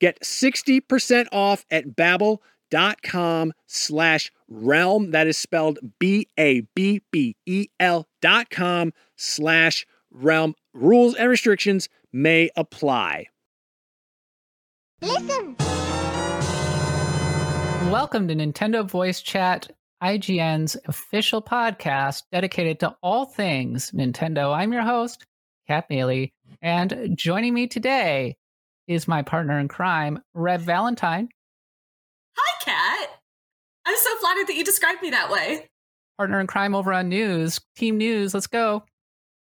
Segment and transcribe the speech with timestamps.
[0.00, 5.10] Get 60% off at babbel.com slash realm.
[5.10, 6.48] That is spelled B-A-B-B-E-L
[8.22, 10.54] dot com slash realm.
[10.72, 13.26] Rules and restrictions may apply.
[15.02, 15.56] Listen.
[17.90, 19.70] Welcome to Nintendo Voice Chat,
[20.02, 24.54] IGN's official podcast dedicated to all things Nintendo.
[24.56, 25.26] I'm your host,
[25.66, 28.36] Kat Bailey, and joining me today
[28.90, 31.28] is my partner in crime, Reb Valentine.
[32.36, 33.08] Hi, Kat.
[33.86, 35.68] I'm so flattered that you described me that way.
[36.18, 38.34] Partner in crime over on news, Team News.
[38.34, 38.82] Let's go.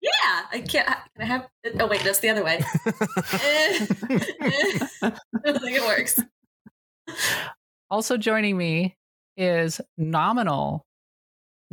[0.02, 0.86] Yeah, I can't.
[0.86, 1.48] Can I have?
[1.80, 2.60] Oh wait, that's the other way.
[2.92, 3.88] I
[5.46, 6.20] don't think it works.
[7.90, 8.98] Also joining me
[9.38, 10.86] is nominal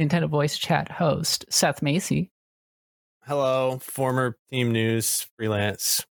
[0.00, 2.30] Nintendo Voice Chat host Seth Macy.
[3.26, 6.04] Hello, former Team News freelance,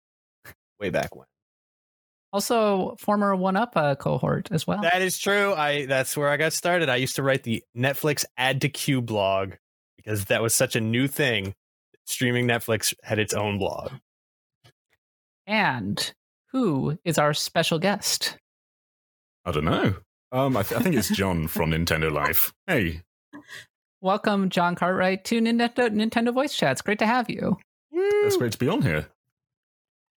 [0.81, 1.27] way back when.
[2.33, 4.81] Also, former One Up uh, cohort as well.
[4.83, 5.53] That is true.
[5.55, 6.89] I that's where I got started.
[6.89, 9.53] I used to write the Netflix Add to Queue blog
[9.97, 11.55] because that was such a new thing.
[12.05, 13.93] Streaming Netflix had its own blog.
[15.47, 16.13] And
[16.53, 18.37] who is our special guest?
[19.45, 19.95] I don't know.
[20.31, 22.53] Um, I, th- I think it's John from Nintendo Life.
[22.67, 23.03] Hey,
[24.01, 26.81] Welcome, John Cartwright, to Nintendo Nintendo Voice Chats.
[26.83, 27.57] Great to have you.
[27.93, 29.07] it's great to be on here.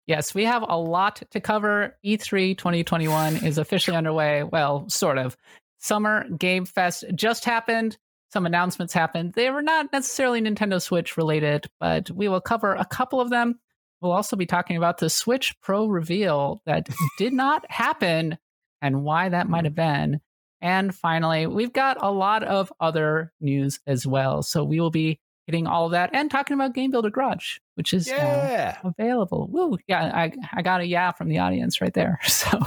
[0.06, 1.98] Yes, we have a lot to cover.
[2.04, 4.44] E E3 2021 is officially underway.
[4.44, 5.38] Well, sort of.
[5.80, 7.98] Summer Game Fest just happened.
[8.32, 9.34] Some announcements happened.
[9.34, 13.60] They were not necessarily Nintendo Switch related, but we will cover a couple of them.
[14.02, 18.38] We'll also be talking about the Switch Pro reveal that did not happen
[18.82, 20.20] and why that might have been.
[20.62, 24.42] And finally, we've got a lot of other news as well.
[24.42, 27.94] So we will be hitting all of that and talking about Game Builder Garage, which
[27.94, 28.78] is uh, Yeah.
[28.84, 29.48] available.
[29.52, 29.78] Woo!
[29.88, 32.20] Yeah, I I got a yeah from the audience right there.
[32.28, 32.60] So.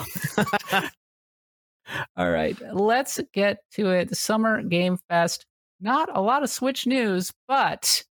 [2.16, 4.08] All right, let's get to it.
[4.08, 5.46] The Summer Game Fest.
[5.80, 8.02] Not a lot of Switch news, but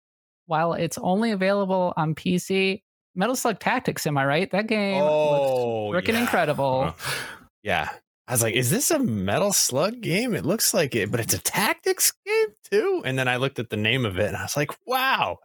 [0.45, 2.83] while it's only available on PC,
[3.15, 4.49] Metal Slug Tactics, am I right?
[4.51, 6.21] That game Oh, looks freaking yeah.
[6.21, 6.81] incredible.
[6.87, 6.93] Uh,
[7.63, 7.89] Yeah.
[8.27, 10.33] I was like, is this a Metal Slug game?
[10.33, 13.03] It looks like it, but it's a tactics game too.
[13.05, 15.37] And then I looked at the name of it and I was like, wow,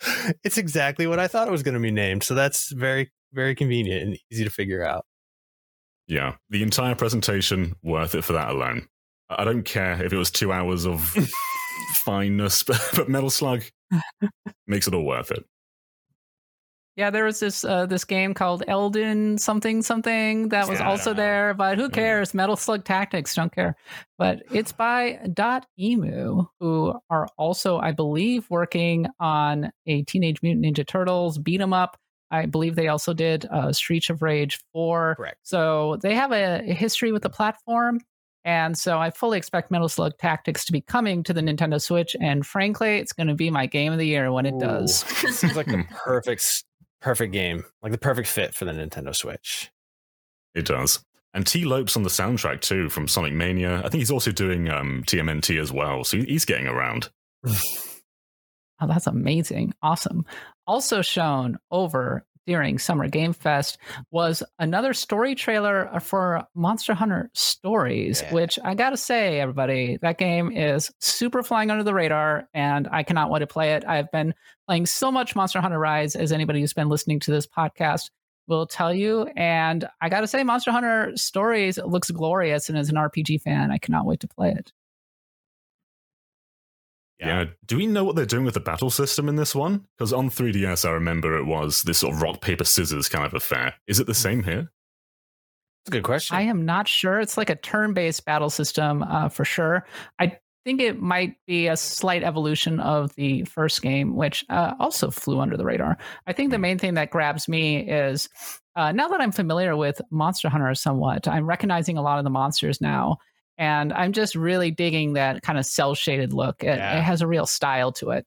[0.44, 2.24] it's exactly what I thought it was going to be named.
[2.24, 5.04] So that's very, very convenient and easy to figure out.
[6.08, 8.88] yeah, the entire presentation worth it for that alone.
[9.30, 11.14] I I don't care if it was two hours of
[12.04, 13.62] fineness, but, but Metal Slug
[14.66, 15.44] makes it all worth it.
[16.96, 21.12] Yeah, there was this uh, this game called Elden something something that was Yeah, also
[21.12, 21.92] there, but who Mm.
[21.92, 22.32] cares?
[22.34, 23.76] Metal Slug Tactics, don't care.
[24.18, 30.64] But it's by Dot Emu, who are also, I believe, working on a Teenage Mutant
[30.64, 31.98] Ninja Turtles beat 'em up.
[32.30, 35.14] I believe they also did uh, Streets of Rage 4.
[35.16, 35.38] Correct.
[35.42, 38.00] So they have a, history with the platform.
[38.44, 42.16] And so I fully expect Metal Slug Tactics to be coming to the Nintendo Switch.
[42.20, 45.00] And frankly, it's going to be my game of the year when it does.
[45.00, 46.64] Seems like the perfect,
[47.06, 49.70] perfect game, like the perfect fit for the Nintendo Switch.
[50.56, 51.04] It does.
[51.32, 53.78] And Tee Lopes on the soundtrack too from Sonic Mania.
[53.78, 57.10] I think he's also doing um, TMNT as well, so he's getting around.
[58.78, 59.72] Oh, that's amazing.
[59.82, 60.26] Awesome.
[60.66, 63.78] Also shown over during Summer Game Fest
[64.10, 68.34] was another story trailer for Monster Hunter Stories, Yeah.
[68.34, 73.02] which I gotta say, everybody, that game is super flying under the radar, and I
[73.02, 73.84] cannot wait to play it.
[73.86, 74.34] I've been
[74.66, 78.10] playing so much Monster Hunter Rise, as anybody who's been listening to this podcast
[78.48, 79.28] will tell you.
[79.36, 83.78] And I gotta say, Monster Hunter Stories looks glorious, and as an RPG fan, I
[83.78, 84.72] cannot wait to play it.
[87.18, 87.44] Yeah.
[87.64, 89.86] Do we know what they're doing with the battle system in this one?
[89.96, 93.32] Because on 3DS, I remember it was this sort of rock, paper, scissors kind of
[93.32, 93.74] affair.
[93.86, 94.70] Is it the same here?
[95.84, 96.36] That's a good question.
[96.36, 97.20] I am not sure.
[97.20, 99.86] It's like a turn-based battle system uh, for sure.
[100.18, 105.10] I think it might be a slight evolution of the first game, which uh, also
[105.10, 105.96] flew under the radar.
[106.26, 108.28] I think the main thing that grabs me is
[108.74, 112.30] uh, now that I'm familiar with Monster Hunter somewhat, I'm recognizing a lot of the
[112.30, 113.18] monsters now.
[113.58, 116.62] And I'm just really digging that kind of cell shaded look.
[116.62, 116.98] It, Yeah.
[116.98, 118.26] it has a real style to it.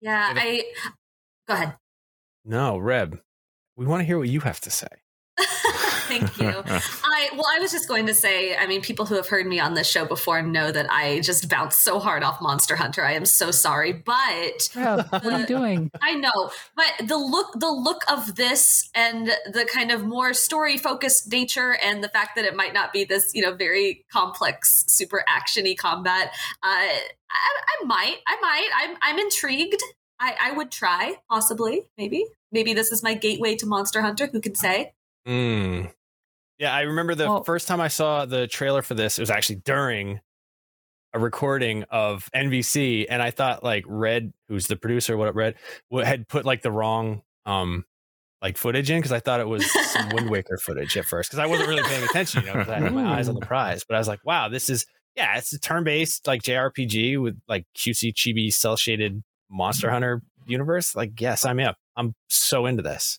[0.00, 0.64] Yeah, I.
[1.48, 1.74] Go ahead.
[2.44, 3.20] no, Reb,
[3.76, 4.88] we want to hear what you have to say.
[6.06, 6.62] Thank you.
[6.66, 9.60] I well, I was just going to say, I mean, people who have heard me
[9.60, 13.04] on this show before know that I just bounce so hard off Monster Hunter.
[13.04, 15.90] I am so sorry, but Reb, what are you doing?
[16.02, 20.78] I know, but the look the look of this and the kind of more story
[20.78, 24.84] focused nature and the fact that it might not be this, you know, very complex,
[24.88, 26.32] super actiony combat,
[26.62, 27.00] uh, I,
[27.30, 29.82] I might, I might, I'm, I'm intrigued.
[30.18, 34.28] I, I would try, possibly, maybe, maybe this is my gateway to Monster Hunter.
[34.32, 34.92] Who can say?
[35.26, 35.92] Mm.
[36.58, 39.30] Yeah, I remember the Well- first time I saw the trailer for this, it was
[39.30, 40.20] actually during
[41.12, 45.54] a recording of NVC, and I thought like Red, who's the producer, what Red
[46.04, 47.84] had put like the wrong um
[48.42, 51.38] like footage in because I thought it was some Wind Waker footage at first because
[51.38, 53.82] I wasn't really paying attention, you know, because I had my eyes on the prize.
[53.82, 54.84] But I was like, wow, this is
[55.14, 60.22] yeah, it's a turn based like JRPG with like QC chibi cell shaded Monster Hunter
[60.46, 60.94] universe.
[60.94, 61.76] Like, yes, I'm up.
[61.96, 63.18] I'm so into this.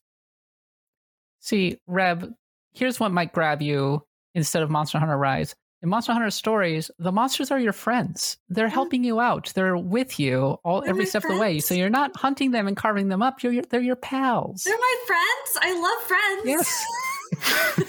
[1.48, 2.34] See, Reb,
[2.74, 4.04] here's what might grab you
[4.36, 5.56] instead of Monster Hunter Rise.
[5.82, 8.38] In Monster Hunter Stories, the monsters are your friends.
[8.50, 9.54] They're helping you out.
[9.56, 11.62] They're with you all They're every step of the way.
[11.62, 13.42] So you're not hunting them and carving them up.
[13.42, 14.64] You're, you're they're your pals.
[14.66, 15.58] They're my friends.
[15.62, 16.42] I love friends.
[16.44, 16.86] Yes.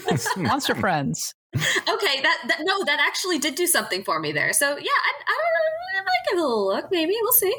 [0.09, 1.35] Yes, monster friends.
[1.53, 4.53] okay, that, that no, that actually did do something for me there.
[4.53, 5.99] So yeah, I, I don't know.
[5.99, 6.85] I might give it a little look.
[6.91, 7.55] Maybe we'll see.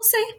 [0.00, 0.30] We'll see.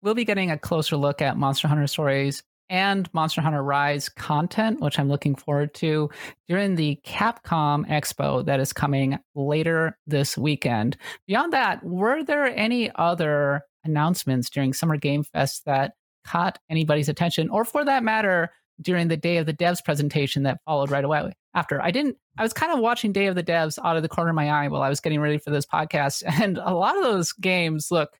[0.00, 4.80] We'll be getting a closer look at Monster Hunter Stories and Monster Hunter Rise content,
[4.80, 6.10] which I'm looking forward to
[6.48, 10.96] during the Capcom Expo that is coming later this weekend.
[11.26, 15.92] Beyond that, were there any other announcements during Summer Game Fest that
[16.24, 20.60] caught anybody's attention, or for that matter, during the Day of the Devs presentation that
[20.64, 21.80] followed right away after?
[21.82, 24.30] I didn't, I was kind of watching Day of the Devs out of the corner
[24.30, 27.02] of my eye while I was getting ready for this podcast, and a lot of
[27.02, 28.10] those games look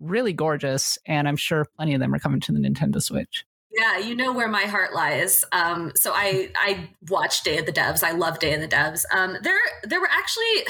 [0.00, 3.44] really gorgeous, and I'm sure plenty of them are coming to the Nintendo Switch.
[3.78, 5.44] Yeah, you know where my heart lies.
[5.52, 8.02] Um, so I I watched Day of the Devs.
[8.02, 9.04] I love Day of the Devs.
[9.14, 10.66] Um, there there were actually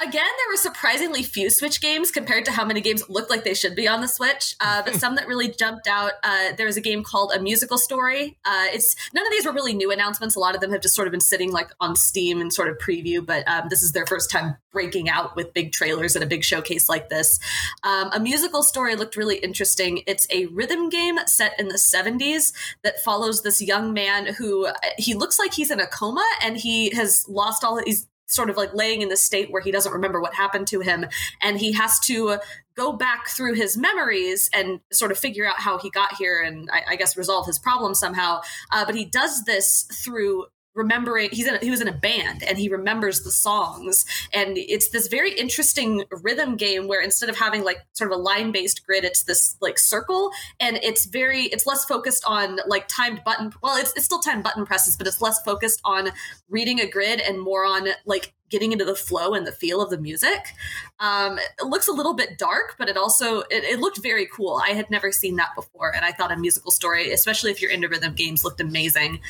[0.00, 3.54] Again, there were surprisingly few Switch games compared to how many games looked like they
[3.54, 4.54] should be on the Switch.
[4.60, 6.12] Uh, but some that really jumped out.
[6.22, 8.38] Uh, there was a game called A Musical Story.
[8.44, 10.36] Uh, it's none of these were really new announcements.
[10.36, 12.68] A lot of them have just sort of been sitting like on Steam and sort
[12.68, 13.24] of preview.
[13.24, 16.44] But um, this is their first time breaking out with big trailers at a big
[16.44, 17.40] showcase like this.
[17.82, 20.02] Um, a Musical Story looked really interesting.
[20.06, 22.52] It's a rhythm game set in the '70s
[22.84, 26.56] that follows this young man who uh, he looks like he's in a coma and
[26.56, 27.80] he has lost all.
[27.84, 30.80] He's sort of like laying in the state where he doesn't remember what happened to
[30.80, 31.06] him
[31.42, 32.38] and he has to
[32.74, 36.68] go back through his memories and sort of figure out how he got here and
[36.72, 38.40] i, I guess resolve his problem somehow.
[38.70, 42.42] Uh, but he does this through remembering he's in a, he was in a band
[42.42, 44.04] and he remembers the songs.
[44.32, 48.20] And it's this very interesting rhythm game where instead of having like sort of a
[48.20, 50.30] line based grid it's this like circle.
[50.60, 54.44] And it's very it's less focused on like timed button well it's, it's still timed
[54.44, 56.10] button presses but it's less focused on
[56.48, 59.90] reading a grid and more on like getting into the flow and the feel of
[59.90, 60.54] the music.
[61.00, 64.62] Um, it looks a little bit dark but it also it, it looked very cool.
[64.64, 67.70] I had never seen that before and i thought a musical story especially if you're
[67.70, 69.20] into rhythm games looked amazing.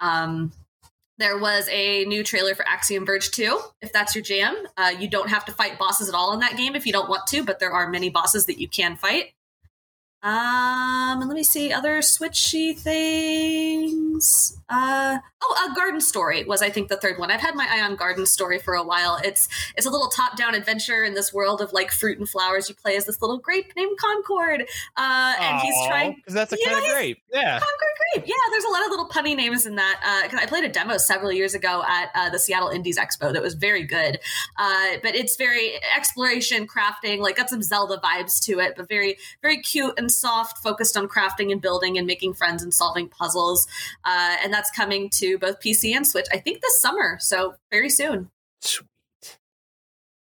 [0.00, 0.52] Um,
[1.18, 3.58] there was a new trailer for Axiom Verge 2.
[3.82, 6.56] If that's your jam, uh, you don't have to fight bosses at all in that
[6.56, 9.33] game if you don't want to, but there are many bosses that you can fight.
[10.24, 14.58] Um, and let me see other switchy things.
[14.70, 17.30] Uh, oh, a Garden Story was I think the third one.
[17.30, 19.20] I've had my eye on Garden Story for a while.
[19.22, 22.70] It's it's a little top down adventure in this world of like fruit and flowers.
[22.70, 24.62] You play as this little grape named Concord,
[24.96, 27.18] uh, and he's trying because that's a kind of grape.
[27.30, 27.58] Yeah.
[27.58, 28.24] Concord Grape.
[28.26, 30.00] Yeah, there's a lot of little punny names in that.
[30.02, 33.30] Uh, Because I played a demo several years ago at uh, the Seattle Indies Expo
[33.32, 34.18] that was very good.
[34.56, 39.18] Uh, but it's very exploration, crafting, like got some Zelda vibes to it, but very,
[39.42, 43.66] very cute and soft, focused on crafting and building and making friends and solving puzzles.
[44.04, 47.18] Uh, and that's coming to both PC and Switch, I think this summer.
[47.20, 48.30] So very soon.
[48.60, 48.88] Sweet.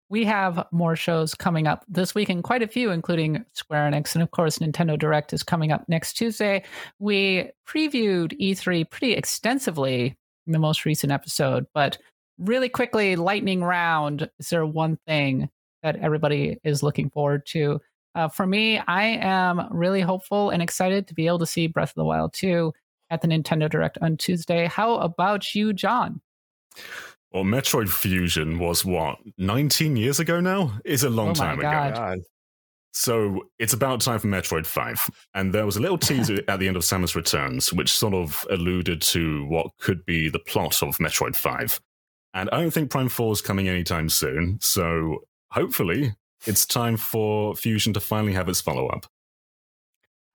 [0.09, 4.15] we have more shows coming up this week and quite a few, including Square Enix.
[4.15, 6.65] And of course, Nintendo Direct is coming up next Tuesday.
[6.99, 10.17] We previewed E3 pretty extensively
[10.47, 11.99] in the most recent episode, but
[12.39, 14.31] really quickly, lightning round.
[14.39, 15.49] Is there one thing
[15.83, 17.81] that everybody is looking forward to?
[18.17, 21.91] Uh, for me, I am really hopeful and excited to be able to see Breath
[21.91, 22.73] of the Wild 2
[23.11, 24.67] at the Nintendo Direct on Tuesday.
[24.67, 26.23] How about you, John?
[27.31, 30.79] Well, Metroid Fusion was what, 19 years ago now?
[30.87, 31.71] Is a long Oh my time ago.
[31.71, 31.95] God.
[31.95, 32.19] God.
[32.93, 35.11] So it's about time for Metroid 5.
[35.35, 38.47] And there was a little teaser at the end of Samus Returns, which sort of
[38.51, 41.79] alluded to what could be the plot of Metroid 5.
[42.33, 44.59] And I don't think Prime 4 is coming anytime soon.
[44.63, 46.15] So hopefully
[46.45, 49.07] it's time for Fusion to finally have its follow up.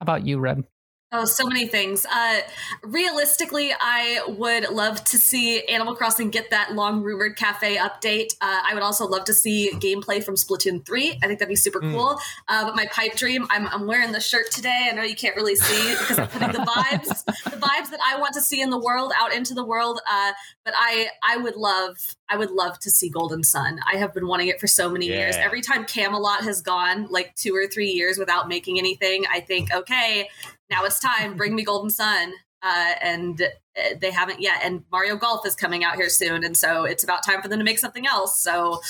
[0.00, 0.66] How about you, Reb?
[1.14, 2.06] Oh, so many things.
[2.06, 2.40] Uh,
[2.82, 8.32] realistically, I would love to see Animal Crossing get that long rumored cafe update.
[8.40, 11.18] Uh, I would also love to see gameplay from Splatoon 3.
[11.22, 11.92] I think that'd be super Mm.
[11.92, 12.18] cool.
[12.48, 14.88] Uh, but my pipe dream, I'm, I'm wearing the shirt today.
[14.90, 18.18] I know you can't really see because I'm putting the vibes, the vibes that I
[18.18, 20.00] want to see in the world out into the world.
[20.10, 20.32] Uh,
[20.64, 21.96] but I, I would love,
[22.30, 23.80] I would love to see Golden Sun.
[23.90, 25.36] I have been wanting it for so many years.
[25.36, 29.74] Every time Camelot has gone like two or three years without making anything, I think,
[29.74, 30.28] okay,
[30.72, 31.36] now it's time.
[31.36, 32.32] Bring me golden sun.
[32.62, 34.60] Uh, and uh, they haven't yet.
[34.62, 36.44] And mario golf is coming out here soon.
[36.44, 38.40] And so it's about time for them to make something else.
[38.40, 38.80] So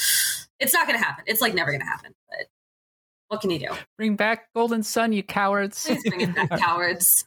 [0.61, 1.25] it's not going to happen.
[1.27, 2.13] It's like never going to happen.
[2.29, 2.47] But
[3.29, 3.69] what can you do?
[3.97, 5.87] Bring back Golden Sun, you cowards.
[5.87, 7.25] please bring it back cowards.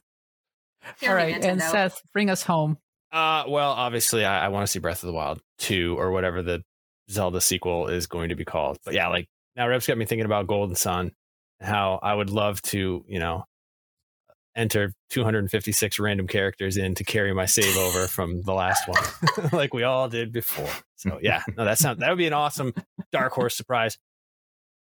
[0.99, 1.71] Hear All me, right, and Nintendo.
[1.71, 2.77] Seth, bring us home.
[3.11, 6.43] Uh, well, obviously, I, I want to see Breath of the Wild 2 or whatever
[6.43, 6.61] the
[7.09, 8.77] Zelda sequel is going to be called.
[8.85, 11.11] But yeah, like now Reb's got me thinking about Golden Sun,
[11.59, 13.45] how I would love to, you know,
[14.55, 19.03] enter 256 random characters in to carry my save over from the last one,
[19.51, 20.69] like we all did before.
[20.95, 22.73] So yeah, no, that sounds that would be an awesome
[23.11, 23.97] dark horse surprise.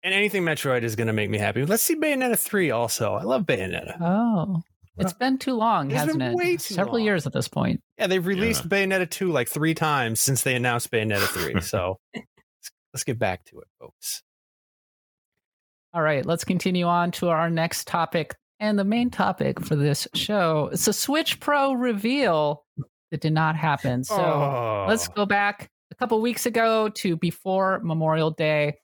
[0.05, 1.65] And anything Metroid is going to make me happy.
[1.65, 3.13] Let's see Bayonetta 3 also.
[3.13, 3.95] I love Bayonetta.
[4.01, 4.61] Oh,
[4.97, 6.35] it's been too long, It's hasn't been it?
[6.35, 7.05] way too Several long.
[7.05, 7.81] years at this point.
[7.97, 11.53] Yeah, they've released Bayonetta 2 like three times since they announced Bayonetta 3.
[11.61, 14.23] So let's, let's get back to it, folks.
[15.93, 18.35] All right, let's continue on to our next topic.
[18.63, 22.63] And the main topic for this show is the Switch Pro reveal
[23.11, 24.05] that did not happen.
[24.05, 24.85] So Oh.
[24.87, 28.75] let's go back a couple weeks ago to before Memorial Day.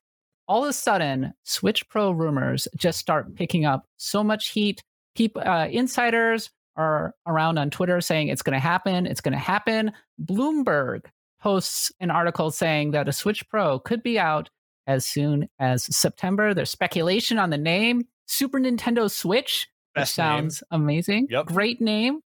[0.50, 4.84] All of a sudden, Switch Pro rumors just start picking up so much heat.
[5.16, 9.06] People, uh, insiders are around on Twitter saying it's going to happen.
[9.06, 9.94] It's going to happen.
[10.22, 11.06] Bloomberg
[11.40, 14.50] posts an article saying that a Switch Pro could be out
[14.88, 16.54] as soon as September.
[16.54, 20.26] There's speculation on the name Super Nintendo Switch, which Best name.
[20.26, 21.28] sounds amazing.
[21.30, 21.48] Yep.
[21.48, 22.20] Great name.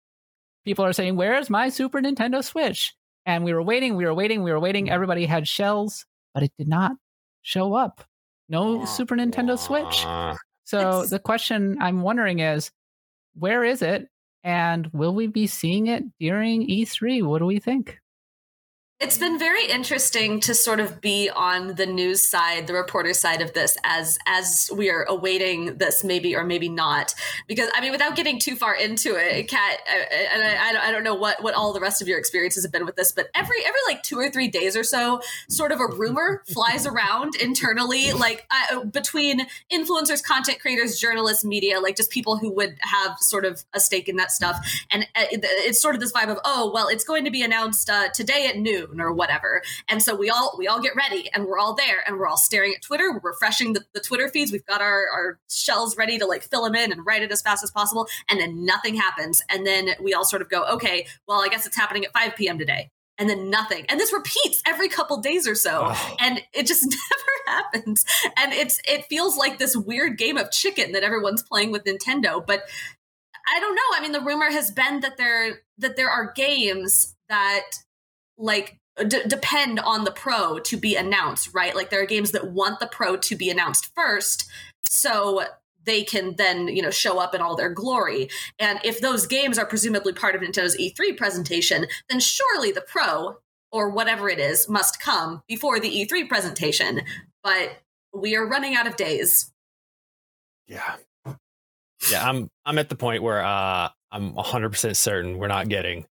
[0.64, 2.94] People are saying, Where's my Super Nintendo Switch?
[3.26, 4.90] And we were waiting, we were waiting, we were waiting.
[4.90, 6.92] Everybody had shells, but it did not
[7.42, 8.04] show up.
[8.50, 10.02] No Super Nintendo Switch.
[10.64, 12.70] So It's- the question I'm wondering is,
[13.34, 14.08] where is it,
[14.42, 17.22] and will we be seeing it during E3?
[17.22, 17.98] What do we think?
[19.04, 23.42] It's been very interesting to sort of be on the news side, the reporter side
[23.42, 27.14] of this, as as we are awaiting this, maybe or maybe not.
[27.46, 29.78] Because I mean, without getting too far into it, Kat,
[30.32, 32.62] and I, I don't- I don't know what what all the rest of your experiences
[32.64, 35.20] have been with this, but every every like two or three days or so,
[35.50, 41.78] sort of a rumor flies around internally, like uh, between influencers, content creators, journalists, media,
[41.78, 44.56] like just people who would have sort of a stake in that stuff,
[44.90, 47.90] and uh, it's sort of this vibe of, oh, well, it's going to be announced
[47.90, 51.46] uh, today at noon or whatever, and so we all we all get ready, and
[51.46, 54.52] we're all there, and we're all staring at Twitter, we're refreshing the, the Twitter feeds,
[54.52, 57.42] we've got our our shells ready to like fill them in and write it as
[57.42, 61.06] fast as possible, and then nothing happens, and then we all sort of go, okay,
[61.28, 62.58] well, I guess it's happening at 5 p.m.
[62.58, 62.90] today.
[63.16, 63.86] And then nothing.
[63.88, 66.16] And this repeats every couple days or so Oh.
[66.18, 66.82] and it just
[67.46, 68.04] never happens
[68.36, 72.44] and it's it feels like this weird game of chicken that everyone's playing with nintendo
[72.44, 72.62] but
[73.54, 77.14] i don't know i mean the rumor has been that there that there are games
[77.28, 77.62] that
[78.38, 82.52] like d- depend on the pro to be announced right like there are games that
[82.52, 84.48] want the pro to be announced first
[84.86, 85.42] so
[85.84, 89.58] they can then you know show up in all their glory and if those games
[89.58, 93.36] are presumably part of nintendo's e3 presentation then surely the pro
[93.74, 97.02] or whatever it is must come before the E3 presentation.
[97.42, 97.80] But
[98.14, 99.52] we are running out of days.
[100.68, 100.94] Yeah.
[102.08, 106.06] Yeah, I'm I'm at the point where uh I'm 100% certain we're not getting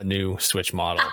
[0.00, 1.04] a new Switch model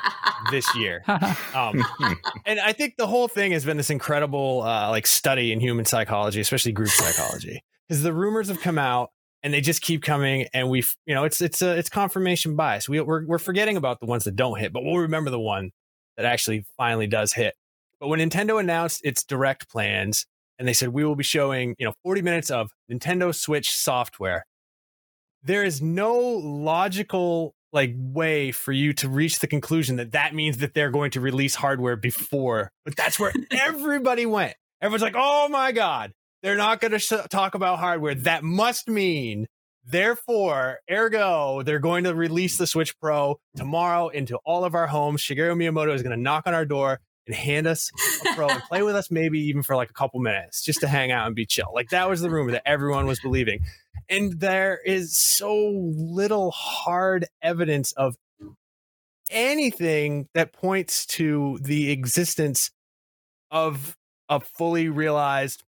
[0.52, 1.04] this year.
[1.54, 1.84] Um
[2.46, 5.86] and I think the whole thing has been this incredible uh like study in human
[5.86, 7.64] psychology, especially group psychology.
[7.90, 9.10] Cuz the rumors have come out
[9.44, 12.88] and they just keep coming and we you know it's it's a it's confirmation bias.
[12.88, 15.72] We we're we're forgetting about the ones that don't hit, but we'll remember the one
[16.16, 17.56] that actually finally does hit.
[18.00, 20.26] But when Nintendo announced its direct plans
[20.60, 24.46] and they said we will be showing you know 40 minutes of nintendo switch software
[25.44, 30.58] there is no logical like way for you to reach the conclusion that that means
[30.58, 35.50] that they're going to release hardware before but that's where everybody went everyone's like oh
[35.50, 39.48] my god they're not going to sh- talk about hardware that must mean
[39.86, 45.22] therefore ergo they're going to release the switch pro tomorrow into all of our homes
[45.22, 47.92] shigeru miyamoto is going to knock on our door and hand us
[48.26, 50.88] a pro and play with us maybe even for like a couple minutes just to
[50.88, 51.72] hang out and be chill.
[51.74, 53.64] Like that was the rumor that everyone was believing.
[54.10, 58.16] And there is so little hard evidence of
[59.30, 62.72] anything that points to the existence
[63.52, 63.98] of
[64.30, 65.64] a fully realized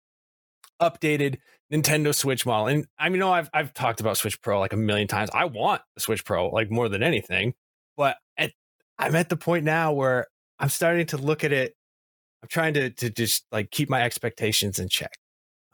[0.80, 1.38] updated
[1.72, 2.68] Nintendo Switch model.
[2.68, 5.30] And I mean, know I've I've talked about Switch Pro like a million times.
[5.32, 7.54] I want the Switch Pro like more than anything,
[7.96, 8.52] but at,
[8.98, 10.26] I'm at the point now where
[10.58, 11.74] I'm starting to look at it.
[12.42, 15.12] I'm trying to to just like keep my expectations in check.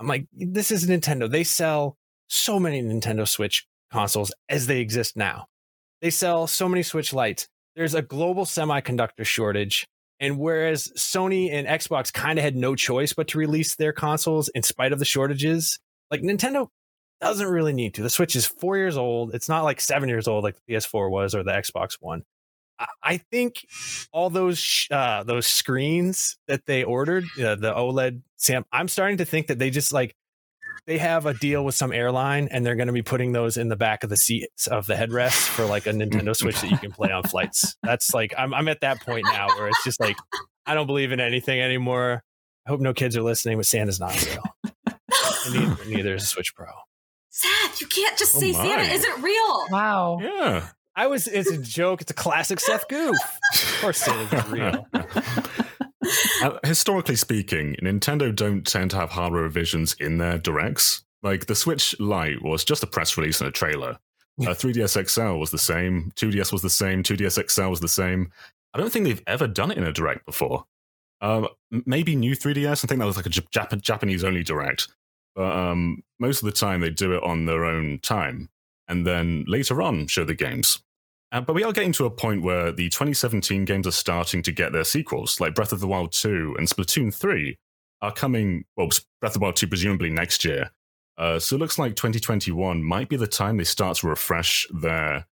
[0.00, 1.30] I'm like, this is Nintendo.
[1.30, 1.96] They sell
[2.32, 5.46] so many Nintendo Switch consoles as they exist now.
[6.00, 7.48] They sell so many Switch Lights.
[7.76, 9.86] There's a global semiconductor shortage.
[10.18, 14.48] And whereas Sony and Xbox kind of had no choice but to release their consoles
[14.48, 15.78] in spite of the shortages,
[16.10, 16.68] like Nintendo
[17.20, 18.02] doesn't really need to.
[18.02, 19.34] The Switch is four years old.
[19.34, 22.22] It's not like seven years old like the PS4 was or the Xbox One.
[23.02, 23.64] I- think
[24.12, 29.24] all those uh, those screens that they ordered, uh, the OLED Sam, I'm starting to
[29.24, 30.14] think that they just like
[30.86, 33.68] they have a deal with some airline and they're going to be putting those in
[33.68, 36.78] the back of the seats of the headrest for like a Nintendo Switch that you
[36.78, 37.76] can play on flights.
[37.82, 40.16] That's like I'm I'm at that point now where it's just like
[40.66, 42.22] I don't believe in anything anymore.
[42.66, 44.42] I hope no kids are listening, but Santa's not real.
[45.46, 46.66] And neither, neither is a Switch Pro.
[47.30, 48.58] Seth, you can't just Oh say my.
[48.62, 49.66] Santa isn't real.
[49.70, 50.18] wow.
[50.20, 50.68] Yeah.
[50.94, 52.02] I was it's a joke.
[52.02, 53.16] It's a classic Seth goof.
[53.54, 54.86] Of course Santa's real.
[56.40, 61.04] Uh, historically speaking, Nintendo don't tend to have hardware revisions in their directs.
[61.22, 63.98] Like the Switch Lite was just a press release and a trailer.
[64.40, 66.10] Uh, 3DS XL was the same.
[66.16, 67.02] 2DS was the same.
[67.02, 68.30] 2DS XL was the same.
[68.74, 70.64] I don't think they've ever done it in a direct before.
[71.20, 72.84] Um, maybe new 3DS.
[72.84, 74.88] I think that was like a Jap- Japanese only direct.
[75.36, 78.48] But um, most of the time they do it on their own time,
[78.88, 80.82] and then later on show the games.
[81.32, 84.52] Uh, but we are getting to a point where the 2017 games are starting to
[84.52, 87.58] get their sequels, like Breath of the Wild 2 and Splatoon 3
[88.02, 88.88] are coming, well,
[89.20, 90.70] Breath of the Wild 2 presumably next year.
[91.16, 95.26] Uh, so it looks like 2021 might be the time they start to refresh their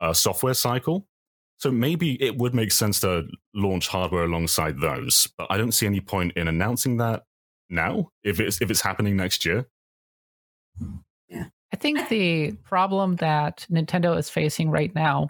[0.00, 1.06] uh, software cycle.
[1.58, 5.86] So maybe it would make sense to launch hardware alongside those, but I don't see
[5.86, 7.24] any point in announcing that
[7.70, 9.66] now if it's if it's happening next year.
[11.28, 11.46] Yeah.
[11.72, 15.28] I think the problem that Nintendo is facing right now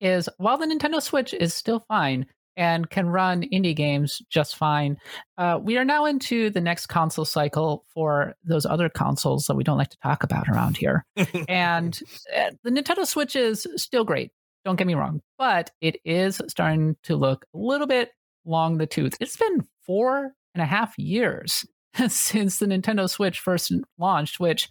[0.00, 2.26] is while the Nintendo Switch is still fine,
[2.56, 4.96] and can run indie games just fine.
[5.38, 9.64] Uh, we are now into the next console cycle for those other consoles that we
[9.64, 11.04] don't like to talk about around here.
[11.48, 12.00] and
[12.36, 14.30] uh, the Nintendo Switch is still great.
[14.64, 18.12] Don't get me wrong, but it is starting to look a little bit
[18.46, 19.16] long the tooth.
[19.20, 21.66] It's been four and a half years
[22.08, 24.68] since the Nintendo Switch first launched, which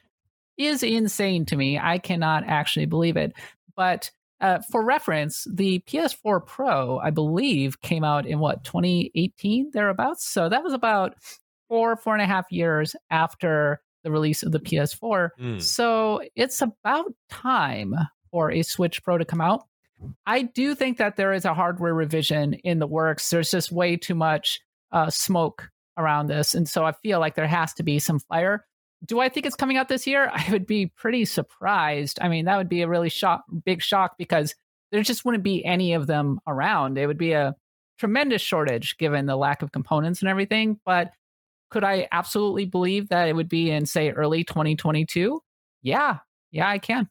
[0.57, 1.79] is insane to me.
[1.79, 3.33] I cannot actually believe it.
[3.75, 4.11] But
[4.43, 10.27] uh, for reference, the PS4 Pro, I believe, came out in what 2018 thereabouts.
[10.27, 11.15] So that was about
[11.69, 15.29] four four and a half years after the release of the PS4.
[15.39, 15.61] Mm.
[15.61, 17.95] So it's about time
[18.31, 19.65] for a Switch Pro to come out.
[20.27, 23.29] I do think that there is a hardware revision in the works.
[23.29, 24.59] There's just way too much
[24.91, 28.65] uh, smoke around this, and so I feel like there has to be some fire
[29.05, 30.29] do I think it's coming out this year?
[30.33, 32.19] I would be pretty surprised.
[32.21, 34.55] I mean, that would be a really shock, big shock because
[34.91, 36.97] there just wouldn't be any of them around.
[36.97, 37.55] It would be a
[37.97, 40.79] tremendous shortage given the lack of components and everything.
[40.85, 41.11] But
[41.71, 45.41] could I absolutely believe that it would be in, say, early 2022?
[45.81, 46.19] Yeah,
[46.51, 47.09] yeah, I can.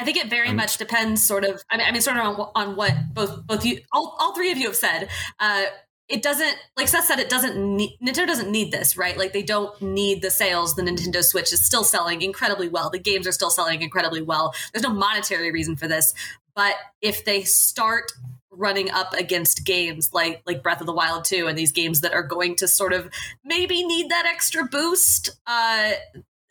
[0.00, 1.62] I think it very much depends, sort of.
[1.70, 4.52] I mean, I mean, sort of on, on what both both you, all, all three
[4.52, 5.08] of you have said.
[5.40, 5.64] Uh,
[6.08, 9.16] it doesn't like Seth said it doesn't need Nintendo doesn't need this, right?
[9.16, 10.74] Like they don't need the sales.
[10.74, 12.88] The Nintendo Switch is still selling incredibly well.
[12.88, 14.54] The games are still selling incredibly well.
[14.72, 16.14] There's no monetary reason for this.
[16.54, 18.10] But if they start
[18.50, 22.14] running up against games like like Breath of the Wild 2 and these games that
[22.14, 23.10] are going to sort of
[23.44, 25.92] maybe need that extra boost, uh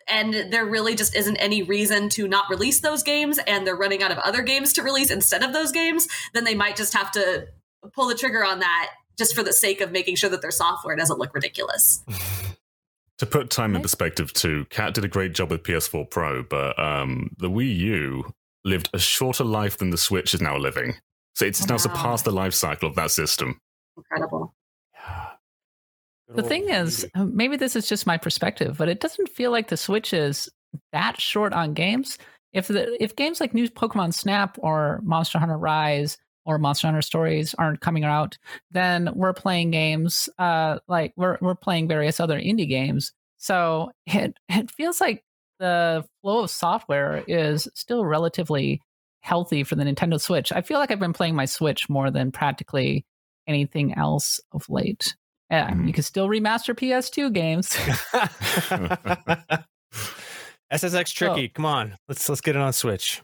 [0.10, 4.02] and there really just isn't any reason to not release those games and they're running
[4.02, 7.12] out of other games to release instead of those games, then they might just have
[7.12, 7.48] to
[7.94, 10.96] pull the trigger on that just for the sake of making sure that their software
[10.96, 12.04] doesn't look ridiculous.
[13.18, 16.78] to put time in perspective, too, Kat did a great job with PS4 Pro, but
[16.80, 20.96] um, the Wii U lived a shorter life than the Switch is now living.
[21.36, 21.68] So it's wow.
[21.72, 23.60] now surpassed the life cycle of that system.
[23.96, 24.54] Incredible.
[26.30, 29.70] The thing is, uh, maybe this is just my perspective, but it doesn't feel like
[29.70, 30.50] the Switch is
[30.92, 32.18] that short on games.
[32.52, 37.02] If the if games like new Pokemon Snap or Monster Hunter Rise or Monster Hunter
[37.04, 38.38] stories aren't coming out,
[38.72, 43.12] then we're playing games uh, like we're we're playing various other indie games.
[43.38, 45.24] So it it feels like
[45.60, 48.82] the flow of software is still relatively
[49.20, 50.52] healthy for the Nintendo Switch.
[50.52, 53.06] I feel like I've been playing my Switch more than practically
[53.46, 55.16] anything else of late.
[55.52, 55.86] Yeah, mm.
[55.86, 57.76] you can still remaster PS2 games.
[60.72, 61.50] SSX tricky.
[61.50, 63.22] Come on, let's let's get it on Switch.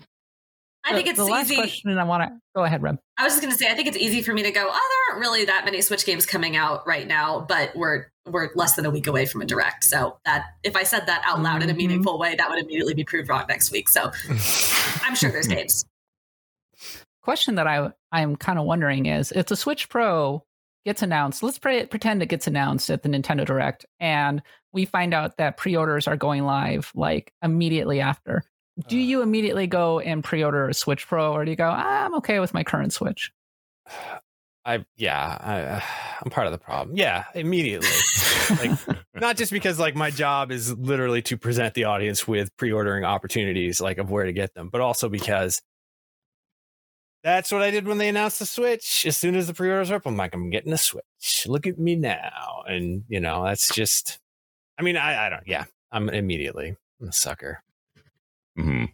[0.85, 1.55] I think it's the last easy.
[1.55, 2.99] question I want to go ahead, Reb.
[3.17, 4.65] I was just going to say, I think it's easy for me to go.
[4.69, 8.49] Oh, there aren't really that many Switch games coming out right now, but we're we're
[8.55, 9.83] less than a week away from a direct.
[9.83, 11.63] So that if I said that out loud mm-hmm.
[11.63, 11.77] in a mm-hmm.
[11.77, 13.89] meaningful way, that would immediately be proved wrong next week.
[13.89, 14.11] So
[15.03, 15.85] I'm sure there's games.
[17.21, 20.43] Question that I I'm kind of wondering is if the Switch Pro
[20.85, 24.41] gets announced, let's pre- pretend it gets announced at the Nintendo Direct, and
[24.73, 28.43] we find out that pre-orders are going live like immediately after
[28.87, 32.15] do you immediately go and pre-order a Switch Pro, or do you go, ah, I'm
[32.15, 33.31] okay with my current Switch?
[34.65, 35.83] I yeah, I,
[36.23, 36.95] I'm part of the problem.
[36.95, 37.89] Yeah, immediately.
[38.49, 38.79] like
[39.13, 43.81] not just because like my job is literally to present the audience with pre-ordering opportunities,
[43.81, 45.61] like of where to get them, but also because
[47.23, 49.05] that's what I did when they announced the Switch.
[49.05, 51.45] As soon as the pre-orders are up, I'm like, I'm getting a Switch.
[51.45, 54.19] Look at me now, and you know that's just.
[54.77, 55.47] I mean, I I don't.
[55.47, 57.63] Yeah, I'm immediately I'm a sucker.
[58.57, 58.85] Mm-hmm.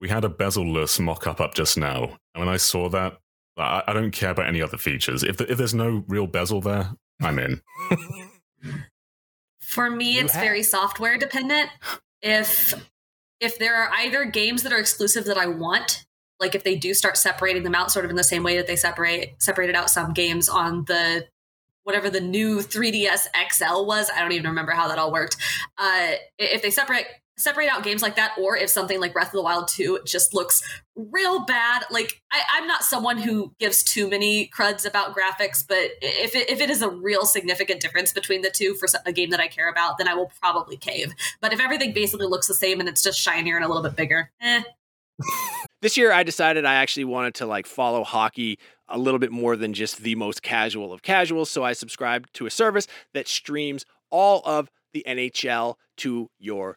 [0.00, 2.04] We had a bezel-less mock-up up just now,
[2.34, 3.18] and when I saw that,
[3.56, 5.24] I, I don't care about any other features.
[5.24, 7.60] If the, if there's no real bezel there, I'm in.
[9.60, 11.70] For me, you it's have- very software dependent.
[12.22, 12.74] If
[13.40, 16.06] if there are either games that are exclusive that I want,
[16.40, 18.66] like if they do start separating them out, sort of in the same way that
[18.66, 21.26] they separate separated out some games on the
[21.84, 24.10] whatever the new 3ds XL was.
[24.14, 25.36] I don't even remember how that all worked.
[25.78, 27.06] Uh, if they separate
[27.38, 30.34] separate out games like that or if something like breath of the wild 2 just
[30.34, 30.62] looks
[30.96, 35.90] real bad like I, am not someone who gives too many cruds about graphics but
[36.02, 39.30] if it, if it is a real significant difference between the two for a game
[39.30, 42.54] that i care about then i will probably cave but if everything basically looks the
[42.54, 44.62] same and it's just shinier and a little bit bigger eh.
[45.82, 49.54] this year i decided i actually wanted to like follow hockey a little bit more
[49.54, 53.84] than just the most casual of casuals so i subscribed to a service that streams
[54.10, 56.76] all of the nhl to your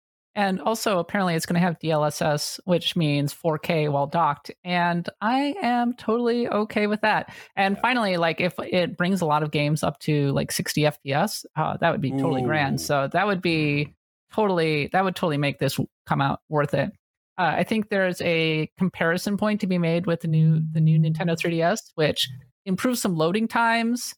[0.33, 4.49] And also, apparently, it's going to have DLSS, which means 4K while docked.
[4.63, 7.33] And I am totally okay with that.
[7.55, 11.45] And finally, like if it brings a lot of games up to like 60 FPS,
[11.57, 12.47] uh, that would be totally Ooh.
[12.47, 12.79] grand.
[12.79, 13.93] So that would be
[14.33, 16.91] totally, that would totally make this come out worth it.
[17.37, 20.99] Uh, I think there's a comparison point to be made with the new the new
[20.99, 22.29] Nintendo 3DS, which
[22.65, 24.13] improves some loading times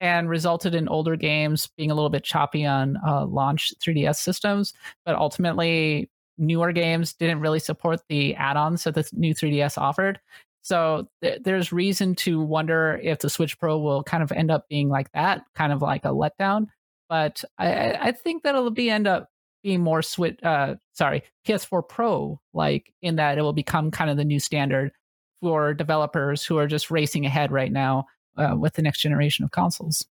[0.00, 4.72] and resulted in older games being a little bit choppy on uh, launch 3DS systems.
[5.04, 10.20] But ultimately, newer games didn't really support the add-ons that the new 3DS offered.
[10.62, 14.68] So th- there's reason to wonder if the Switch Pro will kind of end up
[14.68, 16.66] being like that, kind of like a letdown.
[17.08, 19.30] But I, I think that it'll be end up
[19.62, 24.16] being more Switch, uh, sorry, PS4 Pro, like in that it will become kind of
[24.16, 24.92] the new standard
[25.40, 28.06] for developers who are just racing ahead right now
[28.38, 30.06] uh, with the next generation of consoles.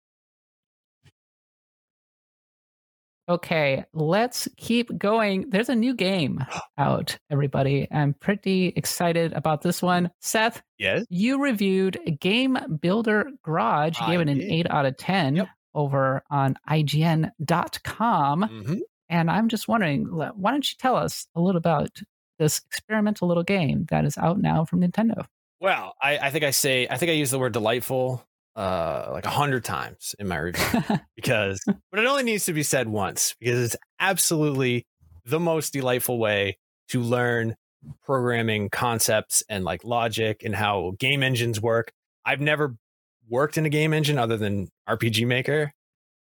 [3.30, 5.50] Okay, let's keep going.
[5.50, 6.46] There's a new game
[6.78, 7.88] out, everybody.
[7.90, 10.12] I'm pretty excited about this one.
[10.20, 14.00] Seth, yes, you reviewed Game Builder Garage.
[14.02, 14.52] You gave it an did.
[14.52, 15.48] 8 out of 10 yep.
[15.74, 17.32] over on IGN.com.
[18.42, 18.76] Mm-hmm.
[19.10, 22.02] And I'm just wondering, why don't you tell us a little about
[22.40, 25.26] this experimental little game that is out now from Nintendo?
[25.64, 28.24] Well, I, I think I say I think I use the word delightful
[28.56, 30.82] uh like a hundred times in my review
[31.16, 34.86] because but it only needs to be said once because it's absolutely
[35.26, 36.58] the most delightful way
[36.90, 37.56] to learn
[38.04, 41.92] programming concepts and like logic and how game engines work.
[42.26, 42.76] I've never
[43.30, 45.72] worked in a game engine other than RPG Maker,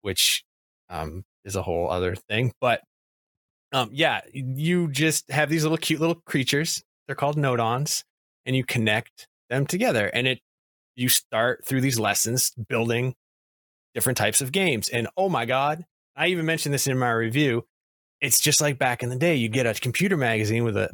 [0.02, 0.44] which
[0.90, 2.54] um, is a whole other thing.
[2.62, 2.82] But
[3.72, 6.84] Um, yeah, you just have these little cute little creatures.
[7.08, 8.04] They're called nodons,
[8.46, 10.08] and you connect them together.
[10.08, 10.40] And it
[10.96, 13.16] you start through these lessons building
[13.94, 14.90] different types of games.
[14.90, 17.66] And oh my god, I even mentioned this in my review.
[18.22, 19.36] It's just like back in the day.
[19.36, 20.90] You get a computer magazine with a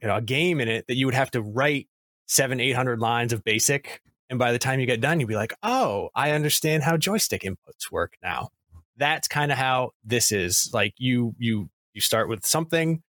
[0.00, 1.88] you know, a game in it that you would have to write
[2.26, 4.02] seven, eight hundred lines of basic.
[4.30, 7.42] And by the time you get done, you'd be like, oh, I understand how joystick
[7.42, 8.50] inputs work now.
[8.96, 10.70] That's kind of how this is.
[10.72, 13.02] Like you you you start with something,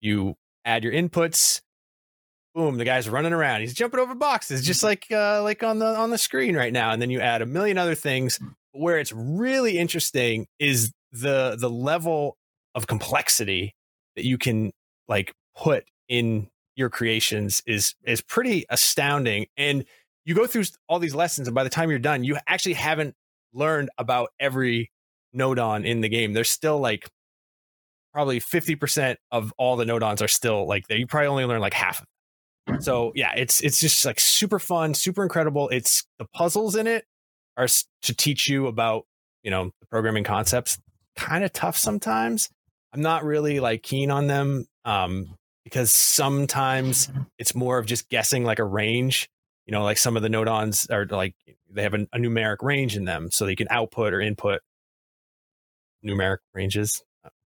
[0.00, 1.62] you add your inputs,
[2.58, 3.60] boom, the guy's running around.
[3.60, 6.90] He's jumping over boxes, just like uh, like on the on the screen right now.
[6.90, 8.40] And then you add a million other things.
[8.72, 12.36] Where it's really interesting is the the level
[12.74, 13.74] of complexity
[14.16, 14.72] that you can
[15.06, 19.46] like put in your creations is is pretty astounding.
[19.56, 19.84] And
[20.24, 23.14] you go through all these lessons, and by the time you're done, you actually haven't
[23.54, 24.90] learned about every
[25.34, 26.32] nodon in the game.
[26.32, 27.08] There's still like
[28.12, 30.98] probably 50% of all the nodons are still like there.
[30.98, 32.06] You probably only learn like half of.
[32.80, 35.68] So yeah, it's it's just like super fun, super incredible.
[35.68, 37.04] It's the puzzles in it
[37.56, 37.66] are
[38.02, 39.04] to teach you about,
[39.42, 40.78] you know, the programming concepts.
[41.16, 42.50] Kind of tough sometimes.
[42.92, 48.44] I'm not really like keen on them um because sometimes it's more of just guessing
[48.44, 49.28] like a range.
[49.66, 51.34] You know, like some of the nodons are like
[51.70, 54.60] they have a, a numeric range in them so they can output or input
[56.06, 57.02] numeric ranges.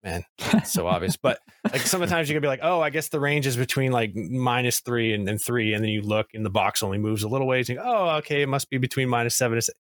[0.04, 0.24] Man,
[0.64, 1.16] so obvious.
[1.16, 4.14] But like sometimes you can be like, oh, I guess the range is between like
[4.14, 7.28] minus three and, and three, and then you look and the box only moves a
[7.28, 7.68] little ways.
[7.68, 9.78] And you go, oh, okay, it must be between minus seven and six.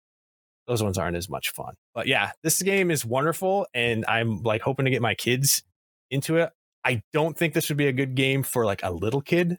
[0.67, 1.75] Those ones aren't as much fun.
[1.95, 5.63] But yeah, this game is wonderful, and I'm like hoping to get my kids
[6.11, 6.51] into it.
[6.85, 9.59] I don't think this would be a good game for like a little kid,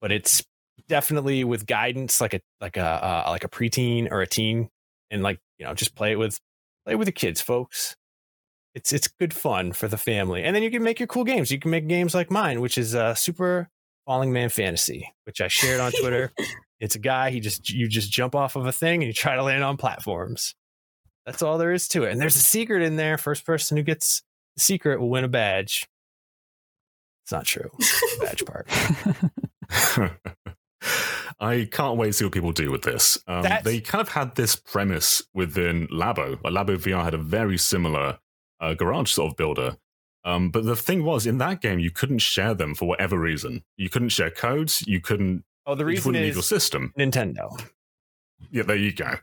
[0.00, 0.44] but it's
[0.88, 4.68] definitely with guidance, like a like a uh, like a preteen or a teen,
[5.10, 6.38] and like you know, just play it with
[6.84, 7.96] play with the kids, folks.
[8.74, 11.50] It's it's good fun for the family, and then you can make your cool games.
[11.50, 13.68] You can make games like mine, which is uh, Super
[14.06, 16.32] Falling Man Fantasy, which I shared on Twitter.
[16.80, 17.30] it's a guy.
[17.30, 19.76] He just you just jump off of a thing and you try to land on
[19.76, 20.54] platforms.
[21.26, 22.12] That's all there is to it.
[22.12, 23.18] And there's a secret in there.
[23.18, 24.22] First person who gets
[24.56, 25.88] the secret will win a badge.
[27.24, 27.70] It's not true.
[28.20, 28.66] Badge part.
[31.40, 33.18] I can't wait to see what people do with this.
[33.26, 36.36] Um, they kind of had this premise within Labo.
[36.42, 38.18] Labo VR had a very similar
[38.60, 39.76] uh, garage sort of builder.
[40.24, 43.64] Um, but the thing was, in that game, you couldn't share them for whatever reason.
[43.76, 44.82] You couldn't share codes.
[44.86, 45.44] You couldn't.
[45.66, 46.92] Oh, the reason leave is your system.
[46.98, 47.48] Nintendo.
[48.50, 49.16] Yeah, there you go.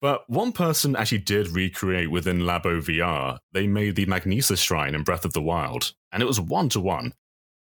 [0.00, 3.38] But one person actually did recreate within Labo VR.
[3.52, 6.80] They made the Magnesis Shrine in Breath of the Wild, and it was one to
[6.80, 7.12] one.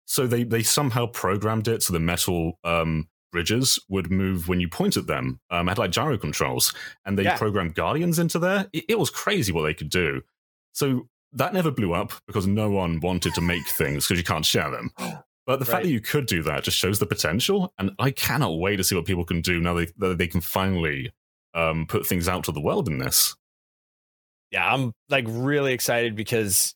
[0.07, 4.69] So they they somehow programmed it so the metal um, bridges would move when you
[4.69, 5.41] point at them.
[5.51, 6.73] Um, had like gyro controls,
[7.05, 7.37] and they Yeah.
[7.39, 8.69] programmed guardians into there.
[8.73, 10.23] It, it was crazy what they could do.
[10.73, 14.47] So that never blew up because no one wanted to make things because you can't
[14.47, 14.91] share them.
[15.45, 18.61] But the fact that you could do that just shows the potential, and I cannot
[18.61, 21.13] wait to see what people can do now they, that they can finally
[21.53, 23.35] um, put things out to the world in this.
[24.53, 26.75] yeah, I'm like really excited because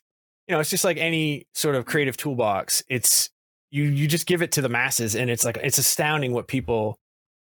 [0.49, 2.83] you know it's just like any sort of creative toolbox.
[2.89, 3.31] It's
[3.71, 6.99] you you just give it to the masses, and it's like it's astounding what people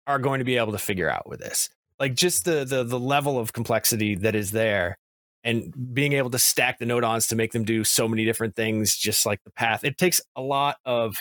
[0.08, 1.70] are going to be able to figure out with this.
[2.00, 4.98] Like just the the the level of complexity that is there,
[5.44, 8.96] and being able to stack the nodons to make them do so many different things,
[8.96, 9.84] just like the path.
[9.84, 11.16] It takes a lot of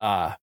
[0.00, 0.34] uh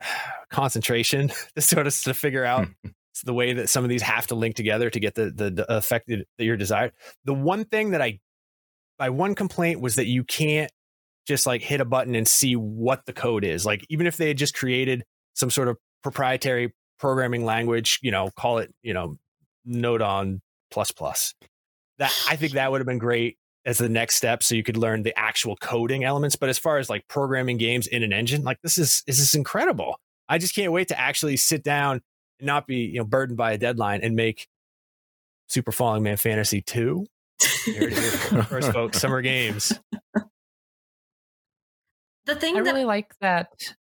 [0.50, 2.68] concentration to sort of to figure out
[3.24, 5.76] the way that some of these have to link together to get the the, the
[5.76, 6.92] effect that you're desired.
[7.24, 8.20] The one thing that I
[8.98, 10.70] my one complaint was that you can't
[11.26, 13.66] just like hit a button and see what the code is.
[13.66, 18.30] Like even if they had just created some sort of proprietary programming language, you know,
[18.36, 19.16] call it, you know,
[19.68, 21.34] Nodon plus plus.
[21.98, 24.76] That I think that would have been great as the next step so you could
[24.76, 26.36] learn the actual coding elements.
[26.36, 29.34] But as far as like programming games in an engine, like this is this is
[29.34, 30.00] incredible.
[30.28, 32.00] I just can't wait to actually sit down
[32.38, 34.46] and not be, you know, burdened by a deadline and make
[35.48, 37.06] Super Falling Man Fantasy 2.
[37.64, 38.98] Here it is first, folks.
[39.00, 39.72] Summer games.
[42.26, 43.48] The thing I that really like that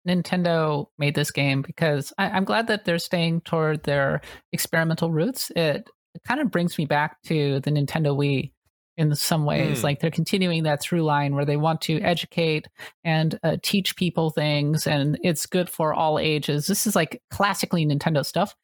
[0.07, 5.51] Nintendo made this game because I, I'm glad that they're staying toward their experimental roots.
[5.55, 8.51] It, it kind of brings me back to the Nintendo Wii
[8.97, 9.79] in some ways.
[9.79, 9.85] Hmm.
[9.85, 12.67] Like they're continuing that through line where they want to educate
[13.03, 16.67] and uh, teach people things, and it's good for all ages.
[16.67, 18.55] This is like classically Nintendo stuff.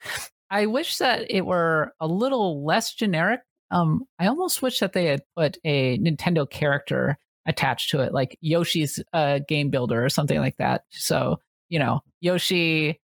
[0.51, 3.41] I wish that it were a little less generic.
[3.71, 8.37] Um, I almost wish that they had put a Nintendo character attached to it, like
[8.41, 10.83] Yoshi's uh, game builder or something like that.
[10.89, 11.37] So,
[11.69, 12.99] you know, Yoshi,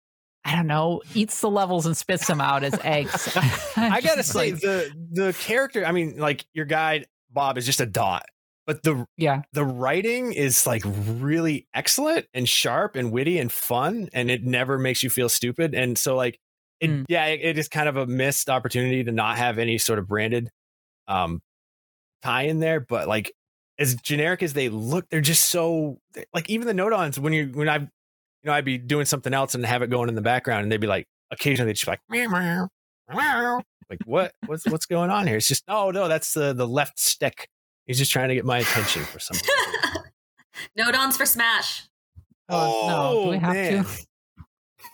[0.46, 3.30] I don't know, eats the levels and spits them out as eggs.
[3.78, 5.86] I gotta say like- the the character.
[5.86, 8.26] I mean, like your guide Bob is just a dot.
[8.68, 14.08] but the yeah the writing is like really excellent and sharp and witty and fun
[14.14, 16.40] and it never makes you feel stupid and so like
[16.80, 17.06] it Mm.
[17.10, 20.08] yeah it, it is kind of a missed opportunity to not have any sort of
[20.08, 20.50] branded
[21.08, 21.42] um
[22.22, 23.32] tie in there but like
[23.80, 25.98] as generic as they look they're just so
[26.34, 27.88] like even the nodons when you when i
[28.44, 30.72] you know i'd be doing something else and have it going in the background and
[30.72, 32.68] they'd be like occasionally they'd just be like meow, meow,
[33.14, 33.62] meow.
[33.90, 37.00] like what what's what's going on here it's just oh no that's the the left
[37.00, 37.48] stick
[37.86, 39.50] he's just trying to get my attention for something
[40.78, 41.84] Nodons for Smash.
[42.50, 43.84] Oh, no, do we have man.
[43.84, 43.90] to?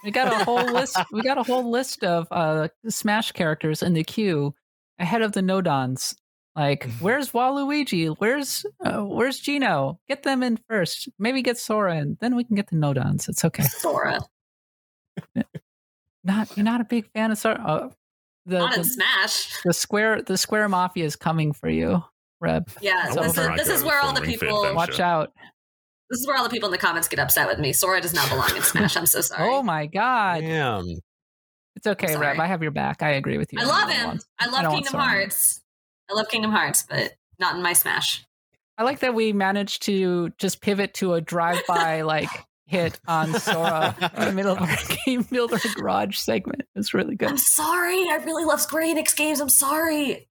[0.04, 0.98] We got a whole list.
[1.12, 4.54] We got a whole list of uh, Smash characters in the queue
[4.98, 6.16] ahead of the Nodons.
[6.60, 8.14] Like, where's Waluigi?
[8.18, 9.98] Where's uh, Where's Geno?
[10.10, 11.08] Get them in first.
[11.18, 13.30] Maybe get Sora in, then we can get the Nodons.
[13.30, 13.64] It's okay.
[13.64, 14.20] Sora.
[16.26, 17.64] Not you're not a big fan of Sora.
[17.66, 17.90] Uh,
[18.46, 19.62] the, Not in the, Smash.
[19.64, 22.04] the Square the Square Mafia is coming for you,
[22.42, 22.70] Reb.
[22.82, 24.76] Yeah, this is, this is where all the people.
[24.76, 25.32] Watch out.
[26.10, 27.72] This is where all the people in the comments get upset with me.
[27.72, 28.98] Sora does not belong in Smash.
[28.98, 29.50] I'm so sorry.
[29.50, 30.42] Oh my god.
[30.42, 30.84] Damn.
[31.78, 32.38] It's okay, Reb.
[32.38, 33.02] I have your back.
[33.02, 33.60] I agree with you.
[33.62, 34.08] I love him.
[34.08, 34.20] one.
[34.40, 35.62] I love don't Kingdom Hearts.
[36.10, 38.26] I love Kingdom Hearts, but not in my Smash.
[38.78, 42.30] I like that we managed to just pivot to a drive-by like
[42.66, 46.64] hit on Sora in the middle of our game builder garage segment.
[46.76, 47.30] It's really good.
[47.30, 48.08] I'm sorry.
[48.10, 49.42] I really love Square Enix games.
[49.42, 50.30] I'm sorry.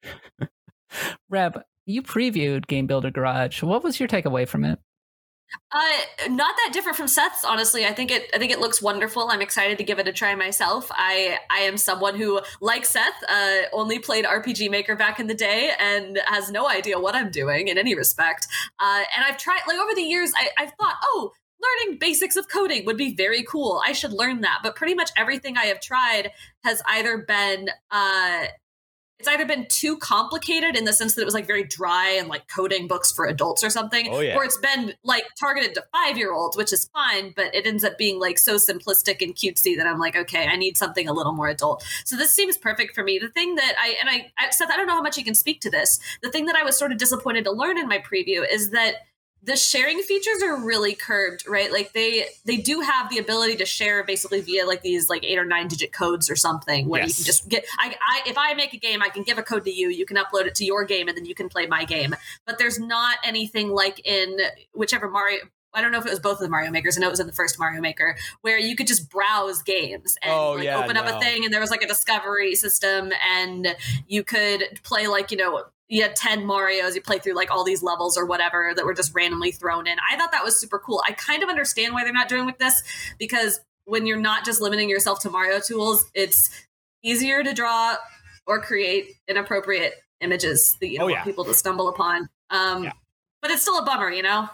[1.29, 3.63] Reb, you previewed Game Builder Garage.
[3.63, 4.79] What was your takeaway from it?
[5.71, 7.85] Uh, not that different from Seth's, honestly.
[7.85, 8.31] I think it.
[8.35, 9.29] I think it looks wonderful.
[9.31, 10.91] I'm excited to give it a try myself.
[10.91, 15.35] I I am someone who, like Seth, uh, only played RPG Maker back in the
[15.35, 18.47] day and has no idea what I'm doing in any respect.
[18.79, 20.33] Uh, and I've tried like over the years.
[20.37, 23.83] I, I've thought, oh, learning basics of coding would be very cool.
[23.85, 24.61] I should learn that.
[24.63, 26.31] But pretty much everything I have tried
[26.65, 28.45] has either been uh,
[29.19, 32.29] it's either been too complicated in the sense that it was like very dry and
[32.29, 34.37] like coding books for adults or something, Oh, yeah.
[34.37, 37.83] or it's been like targeted to five year olds, which is fine, but it ends
[37.85, 41.13] up being like so simplistic and cutesy that I'm like, okay, I need something a
[41.13, 41.85] little more adult.
[42.05, 43.19] So this seems perfect for me.
[43.19, 45.35] The thing that I and I, I Seth, I don't know how much you can
[45.35, 45.99] speak to this.
[46.23, 49.07] The thing that I was sort of disappointed to learn in my preview is that
[49.43, 51.73] the sharing features are really curbed right?
[51.73, 55.39] Like they they do have the ability to share basically via like these like eight
[55.39, 58.55] or nine digit codes or something where you can just get I, I if i
[58.55, 60.65] make a game i can give a code to you you can upload it to
[60.65, 62.15] your game and then you can play my game.
[62.47, 64.39] But there's not anything like in
[64.75, 65.41] whichever mario
[65.75, 66.97] I don't know if it was both of the Mario Makers.
[66.97, 70.17] I know it was in the first Mario Maker, where you could just browse games
[70.23, 73.13] and Oh, like yeah, open up a thing, and there was like a discovery system,
[73.23, 73.77] and
[74.07, 77.65] you could play like you know you had 10 Marios, you play through like all
[77.65, 79.97] these levels or whatever that were just randomly thrown in.
[80.11, 81.03] I thought that was super cool.
[81.09, 82.83] I kind of understand why they're not doing with this
[83.19, 86.51] because when you're not just limiting yourself to Mario tools, it's
[87.03, 87.97] easier to draw
[88.47, 92.29] or create inappropriate images that you don't Oh, want people to stumble upon.
[92.51, 92.93] Um, Yeah.
[93.41, 94.49] But it's still a bummer, you know?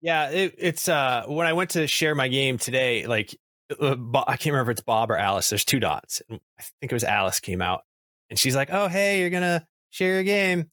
[0.00, 3.36] Yeah, it, it's uh when I went to share my game today, like
[3.80, 5.48] uh, I can't remember if it's Bob or Alice.
[5.48, 6.22] There's two dots.
[6.30, 6.38] I
[6.80, 7.82] think it was Alice came out,
[8.30, 10.70] and she's like, "Oh, hey, you're gonna share your game,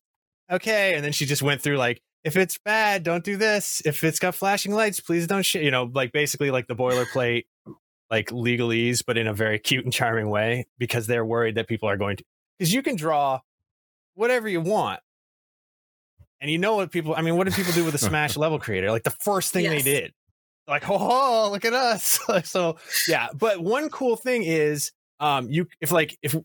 [0.52, 3.82] okay?" And then she just went through like, "If it's bad, don't do this.
[3.86, 7.46] If it's got flashing lights, please don't share." You know, like basically like the boilerplate,
[8.10, 11.90] like legalese, but in a very cute and charming way because they're worried that people
[11.90, 12.24] are going to
[12.58, 13.40] because you can draw
[14.16, 15.00] whatever you want.
[16.42, 17.16] And you know what people?
[17.16, 18.92] I mean, what did people do with a Smash level creator?
[18.92, 20.14] Like the first thing they did,
[20.68, 22.20] like, oh, look at us.
[22.44, 23.30] so yeah.
[23.34, 26.36] But one cool thing is, um, you if like if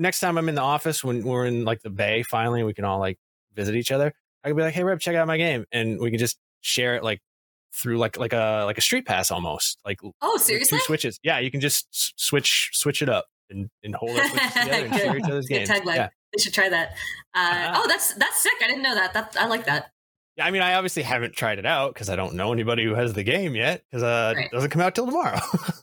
[0.00, 2.84] next time I'm in the office when we're in like the Bay, finally we can
[2.84, 3.18] all like
[3.54, 4.12] visit each other.
[4.42, 6.96] I could be like, hey, Reb, check out my game, and we can just share
[6.96, 7.20] it like
[7.74, 10.78] through like like a like a street pass almost like Oh, seriously?
[10.78, 11.20] two switches.
[11.22, 14.84] Yeah, you can just s- switch switch it up and, and hold our switches together
[14.86, 15.70] and share each other's Good games.
[15.70, 15.94] tagline.
[15.96, 16.08] Yeah.
[16.34, 16.88] They should try that.
[17.34, 17.82] Uh, Ah.
[17.84, 18.52] oh, that's that's sick.
[18.62, 19.12] I didn't know that.
[19.14, 19.92] That I like that.
[20.36, 22.94] Yeah, I mean, I obviously haven't tried it out because I don't know anybody who
[22.94, 24.46] has the game yet because uh, Right.
[24.46, 25.38] it doesn't come out till tomorrow.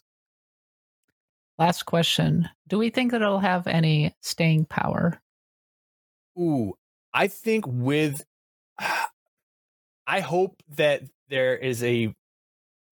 [1.58, 2.50] Last question.
[2.68, 5.20] Do we think that it'll have any staying power?
[6.38, 6.74] Ooh,
[7.14, 8.24] I think with,
[10.08, 12.14] I hope that there is a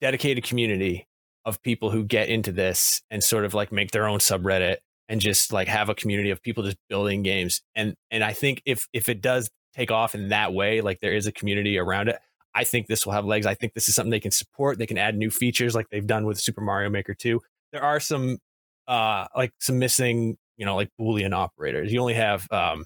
[0.01, 1.07] dedicated community
[1.45, 5.21] of people who get into this and sort of like make their own subreddit and
[5.21, 7.61] just like have a community of people just building games.
[7.75, 11.13] And and I think if if it does take off in that way, like there
[11.13, 12.17] is a community around it,
[12.55, 13.45] I think this will have legs.
[13.45, 14.79] I think this is something they can support.
[14.79, 17.39] They can add new features like they've done with Super Mario Maker 2.
[17.71, 18.39] There are some
[18.87, 21.91] uh like some missing, you know, like boolean operators.
[21.91, 22.85] You only have um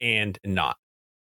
[0.00, 0.76] and not.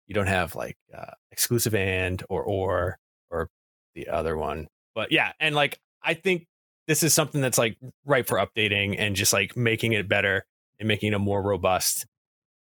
[0.07, 2.97] You don't have like uh, exclusive and or or
[3.31, 3.49] or
[3.95, 4.67] the other one.
[4.93, 6.45] But yeah, and like I think
[6.87, 10.45] this is something that's like ripe for updating and just like making it better
[10.79, 12.05] and making it a more robust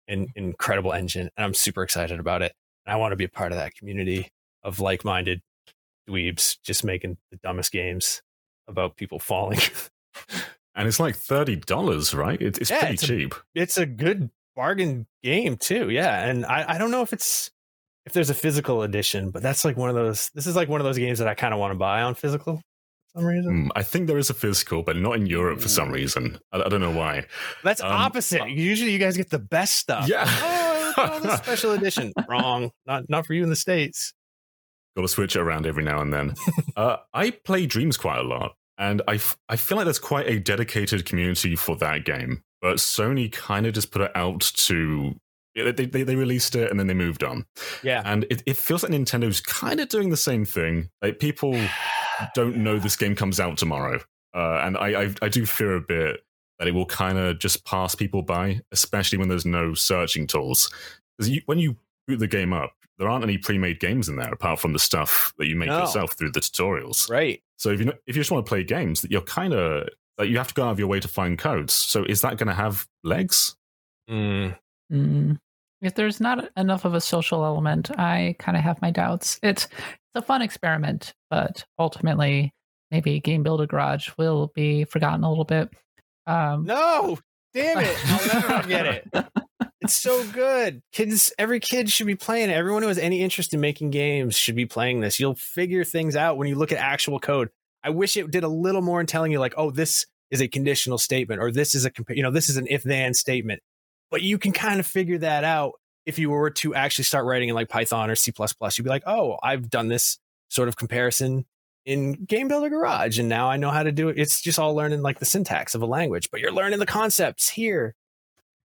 [0.08, 1.30] and incredible engine.
[1.36, 2.52] And I'm super excited about it.
[2.84, 4.28] And I want to be a part of that community
[4.64, 5.40] of like-minded
[6.08, 8.22] dweebs just making the dumbest games
[8.66, 9.60] about people falling.
[10.78, 12.40] and it's like thirty dollars, right?
[12.40, 13.34] It, it's Yeah, pretty it's a- cheap.
[13.54, 15.90] it's a good bargain game too.
[15.90, 17.50] Yeah, and I, I don't know if it's
[18.06, 20.30] if there's a physical edition, but that's like one of those.
[20.34, 22.14] This is like one of those games that I kind of want to buy on
[22.14, 22.62] physical for
[23.20, 23.64] some reason.
[23.64, 26.38] Hmm, I think there is a physical, but not in Europe for some reason.
[26.52, 27.26] I, I don't know why.
[27.62, 28.48] That's Um, opposite.
[28.48, 30.08] Usually, you guys get the best stuff.
[30.08, 30.24] Yeah.
[30.96, 32.12] oh, at special edition.
[32.28, 32.70] Wrong.
[32.86, 34.14] Not not for you in the states.
[34.96, 36.34] Got to switch it around every now and then.
[36.76, 40.28] uh, I play Dreams quite a lot, and I, f- I feel like there's quite
[40.28, 42.42] a dedicated community for that game.
[42.62, 45.14] But Sony kind of just put it out to.
[45.54, 47.44] They, they, they released it and then they moved on.
[47.82, 48.02] Yeah.
[48.04, 50.88] And it, it feels like Nintendo's kind of doing the same thing.
[51.02, 51.60] Like people
[52.34, 54.00] don't know this game comes out tomorrow.
[54.34, 56.20] Uh, and I, I, I do fear a bit
[56.60, 60.72] that it will kind of just pass people by, especially when there's no searching tools.
[61.16, 61.76] Because you, when you
[62.06, 65.32] boot the game up, there aren't any pre-made games in there apart from the stuff
[65.38, 65.80] that you make No.
[65.80, 67.08] yourself through the tutorials.
[67.10, 67.42] Right.
[67.59, 70.30] So if you if you just want to play games, that you're kind of like
[70.30, 71.74] you have to go out of your way to find codes.
[71.74, 73.56] So is that going to have legs?
[74.09, 74.56] Mm.
[74.92, 75.38] Mm.
[75.82, 79.38] If there's not enough of a social element, I kind of have my doubts.
[79.42, 82.52] It's it's a fun experiment, but ultimately,
[82.90, 85.68] maybe Game Builder Garage will be forgotten a little bit.
[86.26, 87.18] Um, No,
[87.54, 87.96] damn it!
[88.06, 89.09] I'll never forget it.
[89.89, 90.82] It's so good.
[90.93, 92.53] Kids, every kid should be playing it.
[92.53, 95.18] Everyone who has any interest in making games should be playing this.
[95.18, 97.49] You'll figure things out when you look at actual code.
[97.82, 100.49] I wish it did a little more in telling you, like, oh, this is a
[100.49, 103.62] conditional statement, or this is a, you know, this is an if-then statement.
[104.11, 105.72] But you can kind of figure that out
[106.05, 108.30] if you were to actually start writing in like Python or C++.
[108.36, 110.18] You'd be like, oh, I've done this
[110.51, 111.47] sort of comparison
[111.86, 114.18] in Game Builder Garage, and now I know how to do it.
[114.18, 117.49] It's just all learning like the syntax of a language, but you're learning the concepts
[117.49, 117.95] here.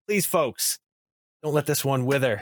[0.05, 0.79] Please, folks,
[1.43, 2.41] don't let this one wither.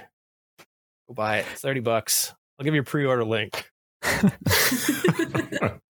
[1.08, 1.46] Go buy it.
[1.52, 2.34] It's 30 bucks.
[2.58, 3.70] I'll give you a pre-order link.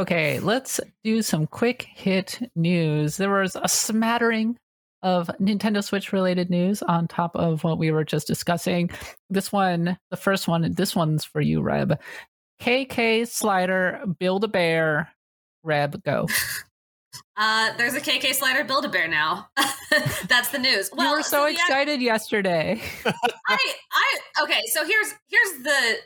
[0.00, 3.18] Okay, let's do some quick hit news.
[3.18, 4.56] There was a smattering
[5.02, 8.88] of Nintendo Switch related news on top of what we were just discussing.
[9.28, 12.00] This one, the first one, this one's for you, Reb.
[12.62, 15.10] KK Slider, Build a Bear,
[15.64, 16.26] Reb, go.
[17.36, 19.48] Uh, there's a KK Slider Build a Bear now.
[20.28, 20.90] That's the news.
[20.92, 22.82] Well, you were so act- excited yesterday.
[23.04, 23.12] I,
[23.48, 24.60] I, okay.
[24.66, 25.98] So here's here's the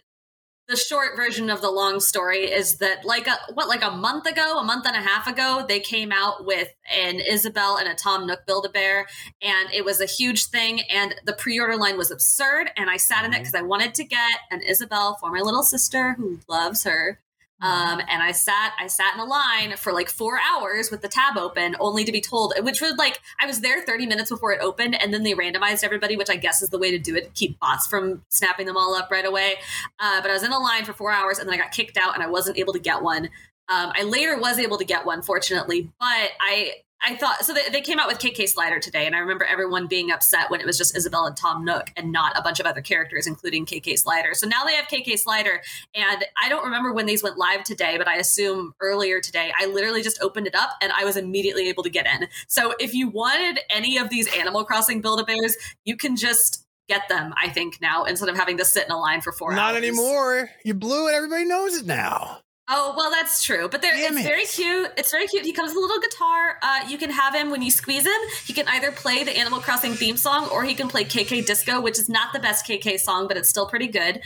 [0.67, 4.27] the short version of the long story is that like a what like a month
[4.27, 7.95] ago, a month and a half ago, they came out with an Isabel and a
[7.95, 9.07] Tom Nook Build a Bear,
[9.43, 10.81] and it was a huge thing.
[10.83, 13.95] And the pre order line was absurd, and I sat in it because I wanted
[13.95, 17.21] to get an Isabel for my little sister who loves her.
[17.65, 21.09] Um, and I sat, I sat in a line for like four hours with the
[21.09, 24.53] tab open, only to be told, which was like, I was there 30 minutes before
[24.53, 27.17] it opened, and then they randomized everybody, which I guess is the way to do
[27.17, 29.55] it, keep bots from snapping them all up right away.
[29.99, 31.97] Uh, but I was in a line for four hours, and then I got kicked
[31.97, 33.31] out, and I wasn't able to get one.
[33.71, 37.53] Um, I later was able to get one, fortunately, but I I thought so.
[37.53, 40.61] They, they came out with KK Slider today, and I remember everyone being upset when
[40.61, 43.67] it was just Isabel and Tom Nook and not a bunch of other characters, including
[43.67, 44.31] KK Slider.
[44.33, 45.61] So now they have KK Slider,
[45.95, 49.53] and I don't remember when these went live today, but I assume earlier today.
[49.61, 52.29] I literally just opened it up, and I was immediately able to get in.
[52.49, 56.65] So if you wanted any of these Animal Crossing Build a Bears, you can just
[56.89, 57.33] get them.
[57.37, 59.85] I think now instead of having to sit in a line for four Not hours.
[59.85, 60.51] anymore.
[60.65, 61.15] You blew it.
[61.15, 62.41] Everybody knows it now.
[62.69, 63.69] Oh well, that's true.
[63.69, 64.29] But there, Damn it's it.
[64.29, 64.91] very cute.
[64.97, 65.45] It's very cute.
[65.45, 66.57] He comes with a little guitar.
[66.62, 68.21] Uh, you can have him when you squeeze him.
[68.47, 71.81] He can either play the Animal Crossing theme song or he can play KK Disco,
[71.83, 74.15] which is not the best KK song, but it's still pretty good.
[74.17, 74.23] Which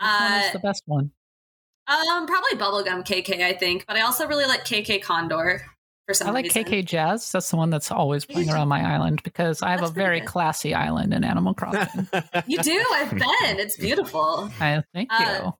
[0.00, 1.12] Uh, the best one?
[1.86, 3.86] um, probably Bubblegum KK, I think.
[3.86, 5.62] But I also really like KK Condor
[6.06, 6.64] for some I like reason.
[6.64, 7.32] KK Jazz.
[7.32, 10.20] That's the one that's always playing around my island because I have That's a very
[10.20, 10.28] good.
[10.28, 12.06] classy island in Animal Crossing.
[12.46, 12.84] You do.
[12.92, 13.58] I've been.
[13.60, 14.50] It's beautiful.
[14.60, 15.26] I thank Uh, you.
[15.26, 15.54] But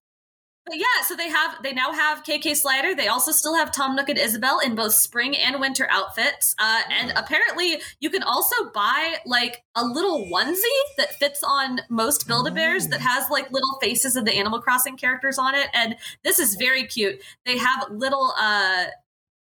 [0.72, 2.94] yeah, so they have they now have KK Slider.
[2.94, 6.54] They also still have Tom Nook and Isabel in both spring and winter outfits.
[6.58, 10.62] Uh, and apparently, you can also buy like a little onesie
[10.96, 14.60] that fits on most Build a Bears that has like little faces of the Animal
[14.60, 15.68] Crossing characters on it.
[15.74, 17.20] And this is very cute.
[17.44, 18.34] They have little.
[18.38, 18.86] uh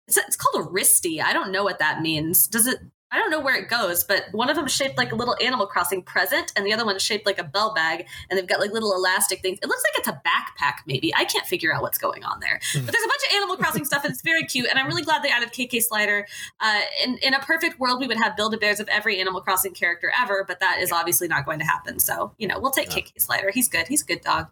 [0.09, 1.23] it's, it's called a wristy.
[1.23, 2.47] I don't know what that means.
[2.47, 2.81] Does it?
[3.13, 5.37] I don't know where it goes, but one of them is shaped like a little
[5.43, 8.47] Animal Crossing present, and the other one is shaped like a bell bag, and they've
[8.47, 9.59] got like little elastic things.
[9.63, 11.15] It looks like it's a backpack, maybe.
[11.15, 12.59] I can't figure out what's going on there.
[12.73, 14.67] But there's a bunch of Animal Crossing stuff, and it's very cute.
[14.71, 16.27] And I'm really glad they added KK Slider.
[16.59, 19.43] Uh, in in a perfect world, we would have Build a Bears of every Animal
[19.43, 21.99] Crossing character ever, but that is obviously not going to happen.
[22.01, 23.51] So you know, we'll take KK Slider.
[23.51, 23.89] He's good.
[23.89, 24.49] He's a good dog.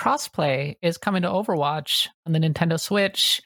[0.00, 3.42] crossplay is coming to Overwatch on the Nintendo Switch.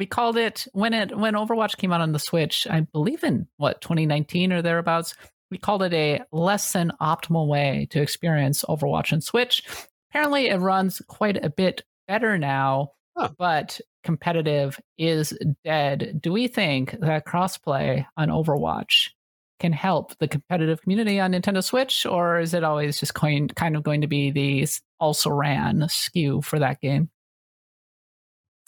[0.00, 3.46] We called it when it when Overwatch came out on the Switch, I believe in
[3.58, 5.14] what 2019 or thereabouts.
[5.50, 9.62] we called it a less than optimal way to experience Overwatch on Switch.
[10.10, 13.28] Apparently, it runs quite a bit better now, Huh.
[13.36, 16.18] but competitive is dead.
[16.22, 19.10] Do we think that crossplay on Overwatch
[19.58, 23.76] can help the competitive community on Nintendo Switch, or is it always just going, kind
[23.76, 24.66] of going to be the
[24.98, 27.10] also ran SKU for that game?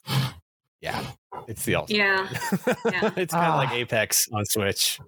[0.83, 1.03] Yeah,
[1.49, 1.97] it's the ultimate.
[1.99, 2.29] Yeah.
[2.85, 3.11] Yeah.
[3.17, 3.75] it's kind of like Ah.
[3.75, 5.01] Apex on Switch.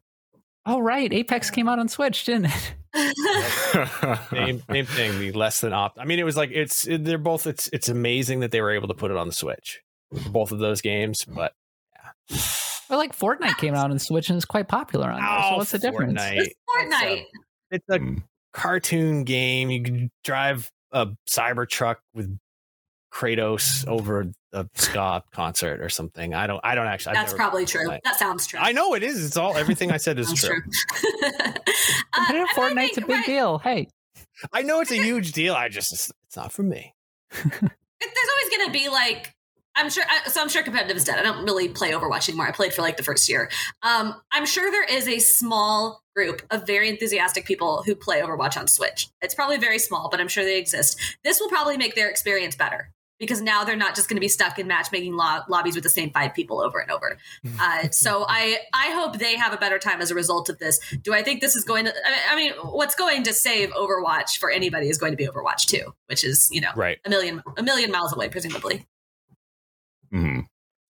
[0.66, 1.12] Oh, right.
[1.12, 2.74] Apex came out on Switch, didn't it?
[4.30, 5.18] Same, same thing.
[5.18, 5.98] The less than opt.
[5.98, 7.46] I mean, it was like it's they're both.
[7.46, 9.80] It's it's amazing that they were able to put it on the Switch,
[10.30, 11.24] both of those games.
[11.24, 11.52] But
[11.92, 12.38] yeah.
[12.88, 15.28] Well, like Fortnite came out on Switch and is quite popular on there.
[15.42, 16.20] So Oh, what's the difference?
[16.22, 16.36] Fortnite.
[16.38, 17.24] It's Fortnite.
[17.72, 18.22] It's a
[18.52, 19.70] cartoon game.
[19.70, 22.38] You can drive a cyber truck with
[23.14, 26.34] Kratos over a ska concert or something.
[26.34, 26.60] I don't.
[26.64, 27.14] I don't actually.
[27.14, 27.88] That's probably true.
[27.90, 28.58] I- That sounds true.
[28.60, 29.24] I know it is.
[29.24, 30.60] It's all everything I said is Sounds true.
[30.60, 31.30] true.
[32.12, 33.58] Competitive Fortnite's a big deal.
[33.58, 33.88] Hey,
[34.52, 35.54] I know it's a huge deal.
[35.54, 36.92] I just it's not for me.
[37.30, 39.32] there's always going to be like
[39.76, 40.04] I'm sure.
[40.08, 41.18] I- So I'm sure competitive is dead.
[41.18, 42.48] I don't really play Overwatch anymore.
[42.48, 43.48] I played for like the first year.
[43.82, 48.56] Um, I'm sure there is a small group of very enthusiastic people who play Overwatch
[48.56, 49.08] on Switch.
[49.22, 50.98] It's probably very small, but I'm sure they exist.
[51.24, 52.90] This will probably make their experience better
[53.20, 55.90] because now they're not just going to be stuck in matchmaking lo- lobbies with the
[55.90, 57.16] same five people over and over.
[57.60, 60.78] Uh, so I I hope they have a better time as a result of this.
[61.02, 61.92] Do I think this is going to?
[61.92, 65.66] I I mean, what's going to save Overwatch for anybody is going to be Overwatch
[65.66, 66.98] 2, which is you know Right.
[67.04, 68.86] a million a million miles away presumably.
[70.10, 70.40] hmm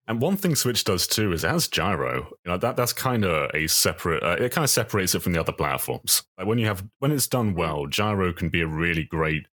[0.08, 2.28] And one thing Switch does too is it has gyro.
[2.46, 4.24] You know that that's kind of a separate.
[4.24, 6.24] Uh, it kind of separates it from the other platforms.
[6.38, 9.48] Like when you have when it's done well, gyro can be a really great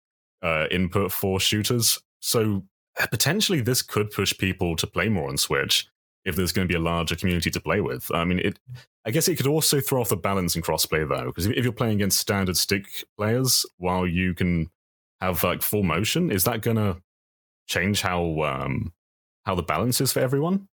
[0.42, 1.98] uh, input for shooters.
[2.20, 2.64] So
[3.00, 5.88] uh, potentially this could push people to play more on Switch
[6.24, 8.10] if there's going to be a larger community to play with.
[8.12, 8.58] I mean, it.
[9.04, 11.64] I guess it could also throw off the balance in crossplay though, because if, if
[11.64, 14.68] you're playing against standard stick players while you can
[15.20, 16.96] have like full motion, is that going to
[17.68, 18.92] change how um,
[19.44, 20.66] how the balance is for everyone?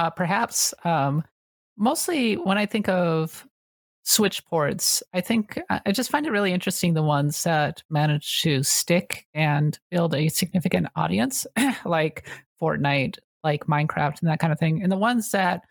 [0.00, 1.22] uh, perhaps um,
[1.76, 3.46] mostly when I think of
[4.02, 8.42] Switch ports, I think I I just find it really interesting the ones that manage
[8.42, 11.46] to stick and build a significant audience,
[11.84, 12.28] like
[12.60, 15.62] Fortnite, like Minecraft, and that kind of thing, and the ones that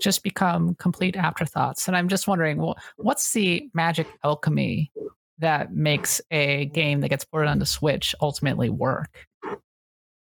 [0.00, 1.86] just become complete afterthoughts.
[1.86, 4.90] And I'm just wondering, well, what's the magic alchemy
[5.38, 9.26] that makes a game that gets ported onto Switch ultimately work?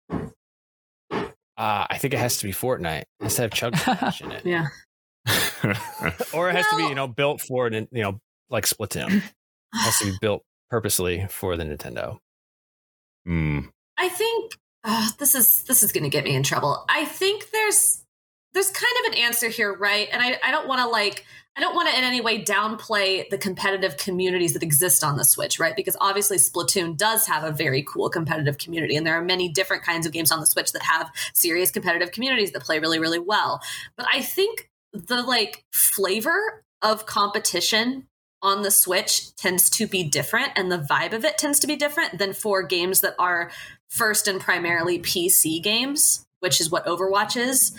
[0.10, 3.02] Uh, I think it has to be Fortnite.
[3.02, 4.68] It has to have Chug Splash in it, Yeah.
[6.34, 8.20] or it has to be you know built for it, you know,
[8.50, 9.18] like Splatoon.
[9.18, 9.24] It
[9.74, 12.18] has to be built purposely for the Nintendo.
[13.26, 13.60] Hmm.
[13.98, 14.54] I think
[14.84, 16.84] uh, this is this is going to get me in trouble.
[16.90, 18.04] I think there's
[18.54, 20.10] there's kind of an answer here, right?
[20.12, 23.30] And I, I don't want to like I don't want to in any way downplay
[23.30, 25.76] the competitive communities that exist on the Switch, right?
[25.76, 29.84] Because obviously Splatoon does have a very cool competitive community, and there are many different
[29.84, 33.20] kinds of games on the Switch that have serious competitive communities that play really, really
[33.20, 33.62] well.
[33.98, 38.08] But I think the like flavor of competition
[38.42, 41.76] on the Switch tends to be different and the vibe of it tends to be
[41.76, 43.52] different than for games that are
[43.90, 47.72] first and primarily PC games, which is what Overwatch is.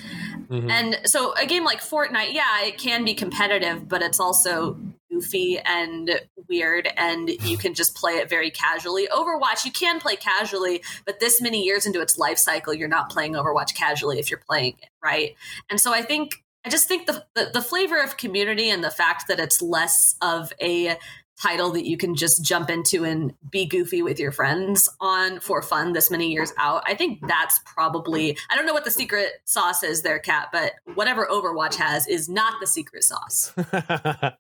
[0.49, 0.71] Mhm.
[0.71, 4.79] And so a game like Fortnite, yeah, it can be competitive, but it's also
[5.11, 9.09] goofy and weird and you can just play it very casually.
[9.09, 13.11] Overwatch, you can play casually, but this many years into its life cycle, you're not
[13.11, 15.35] playing Overwatch casually if you're playing it, right?
[15.69, 18.91] And so I think I just think the, the the flavor of community and the
[18.91, 20.97] fact that it's less of a
[21.41, 25.61] title that you can just jump into and be goofy with your friends on for
[25.63, 26.83] fun this many years out.
[26.87, 30.73] I think that's probably I don't know what the secret sauce is there, Kat, but
[30.95, 33.53] whatever Overwatch has is not the secret sauce.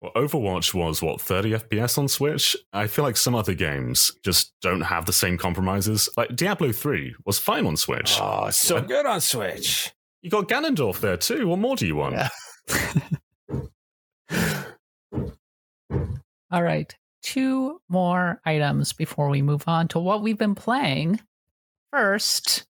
[0.00, 2.56] Well, Overwatch was what 30 FPS on Switch.
[2.72, 6.08] I feel like some other games just don't have the same compromises.
[6.16, 8.16] Like Diablo 3 was fine on Switch.
[8.18, 9.92] oh, so good on Switch.
[10.22, 11.48] You got Ganondorf there too.
[11.48, 12.14] What more do you want?
[12.14, 12.28] Yeah.
[16.52, 16.94] All right.
[17.22, 21.20] Two more items before we move on to what we've been playing.
[21.92, 22.66] First,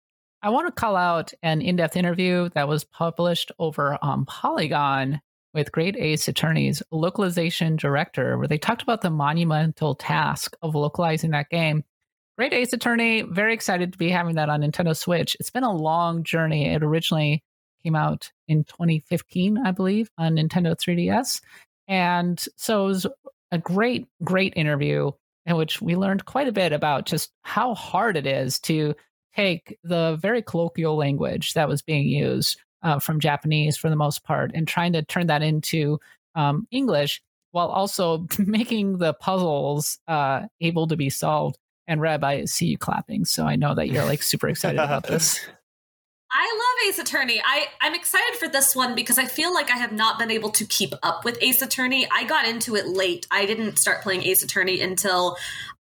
[0.41, 5.21] I want to call out an in depth interview that was published over on Polygon
[5.53, 11.31] with Great Ace Attorney's localization director, where they talked about the monumental task of localizing
[11.31, 11.83] that game.
[12.37, 15.37] Great Ace Attorney, very excited to be having that on Nintendo Switch.
[15.39, 16.65] It's been a long journey.
[16.65, 17.41] It originally
[17.81, 21.39] came out in 2015, I believe, on Nintendo 3DS.
[21.87, 23.07] And so it was
[23.51, 25.11] a great, great interview
[25.45, 28.95] in which we learned quite a bit about just how hard it is to
[29.33, 34.23] take the very colloquial language that was being used uh, from Japanese for the most
[34.23, 35.99] part, and trying to turn that into
[36.35, 37.21] um, English
[37.51, 41.57] while also making the puzzles uh, able to be solved.
[41.87, 45.03] And Reb, I see you clapping, so I know that you're like super excited about
[45.07, 45.39] this.
[46.31, 47.41] I love Ace Attorney.
[47.45, 50.49] I, I'm excited for this one because I feel like I have not been able
[50.51, 52.07] to keep up with Ace Attorney.
[52.11, 53.25] I got into it late.
[53.31, 55.37] I didn't start playing Ace Attorney until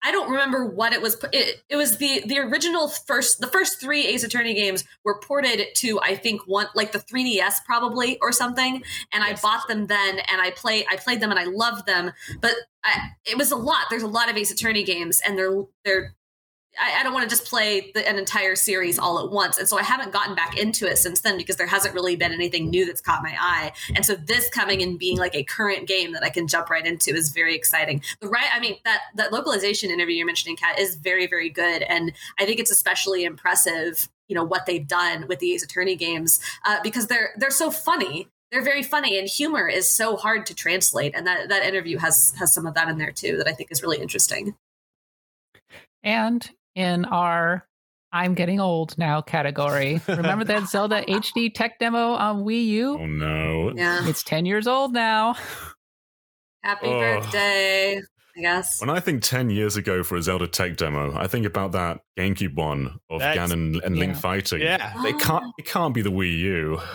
[0.05, 1.17] I don't remember what it was.
[1.33, 5.73] It, it was the the original first the first three Ace Attorney games were ported
[5.77, 9.39] to I think one like the 3DS probably or something, and yes.
[9.39, 12.53] I bought them then and I play I played them and I loved them, but
[12.83, 13.85] I, it was a lot.
[13.89, 16.15] There's a lot of Ace Attorney games and they're they're
[16.79, 19.57] I, I don't want to just play the, an entire series all at once.
[19.57, 22.31] And so I haven't gotten back into it since then because there hasn't really been
[22.31, 23.71] anything new that's caught my eye.
[23.95, 26.85] And so this coming and being like a current game that I can jump right
[26.85, 28.01] into is very exciting.
[28.19, 31.83] The right, I mean, that, that localization interview you're mentioning, Kat, is very, very good.
[31.83, 35.95] And I think it's especially impressive, you know, what they've done with the Ace Attorney
[35.95, 40.45] games uh, because they're, they're so funny they're very funny and humor is so hard
[40.45, 43.47] to translate and that that interview has has some of that in there too that
[43.47, 44.55] i think is really interesting
[46.03, 47.67] and in our
[48.15, 49.99] I'm getting old now category.
[50.07, 52.97] Remember that Zelda HD tech demo on Wii U?
[52.97, 53.73] Oh no.
[53.75, 54.07] Yeah.
[54.07, 55.35] It's 10 years old now.
[56.63, 56.97] Happy oh.
[56.97, 58.01] birthday.
[58.37, 58.79] I guess.
[58.79, 62.01] When I think 10 years ago for a Zelda tech demo, I think about that
[62.17, 63.99] GameCube one of That's, Ganon and yeah.
[63.99, 64.61] Link fighting.
[64.61, 64.93] Yeah.
[65.05, 66.81] It can't it can't be the Wii U.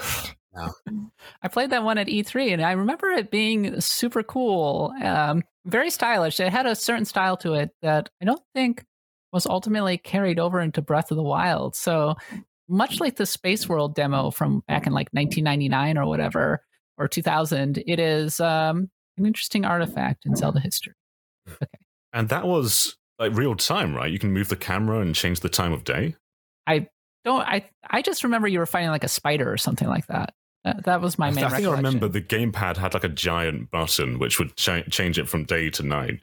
[0.53, 1.13] No.
[1.45, 4.93] I played that one at E3 and I remember it being super cool.
[5.01, 6.41] Um, very stylish.
[6.41, 8.85] It had a certain style to it that I don't think
[9.33, 11.77] was ultimately carried over into Breath of the Wild.
[11.77, 12.17] So
[12.69, 16.63] much like the Space World demo from back in like 1999 or whatever,
[16.97, 20.95] or 2000, it is um, an interesting artifact in Zelda history.
[21.49, 21.67] Okay.
[22.13, 24.11] And that was like real time, right?
[24.11, 26.17] You can move the camera and change the time of day.
[26.67, 26.89] I
[27.25, 27.43] don't.
[27.43, 30.35] I I just remember you were fighting like a spider or something like that.
[30.65, 31.45] That, that was my main.
[31.45, 35.19] I think I remember the gamepad had like a giant button which would cha- change
[35.19, 36.21] it from day to night,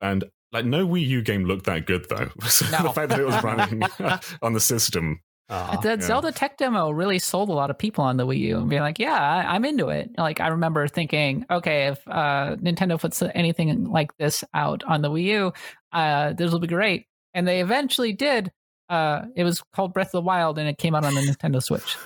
[0.00, 0.24] and
[0.56, 2.30] like no Wii U game looked that good though.
[2.48, 2.84] So no.
[2.84, 3.82] the fact that it was running
[4.42, 5.20] on the system.
[5.48, 6.06] Uh, that yeah.
[6.06, 8.82] Zelda tech demo really sold a lot of people on the Wii U and being
[8.82, 10.10] like, yeah, I, am into it.
[10.18, 15.10] Like I remember thinking, okay, if uh, Nintendo puts anything like this out on the
[15.10, 15.52] Wii U,
[15.92, 17.06] uh, this will be great.
[17.32, 18.50] And they eventually did.
[18.88, 21.62] Uh, it was called Breath of the Wild, and it came out on the Nintendo
[21.62, 21.96] Switch.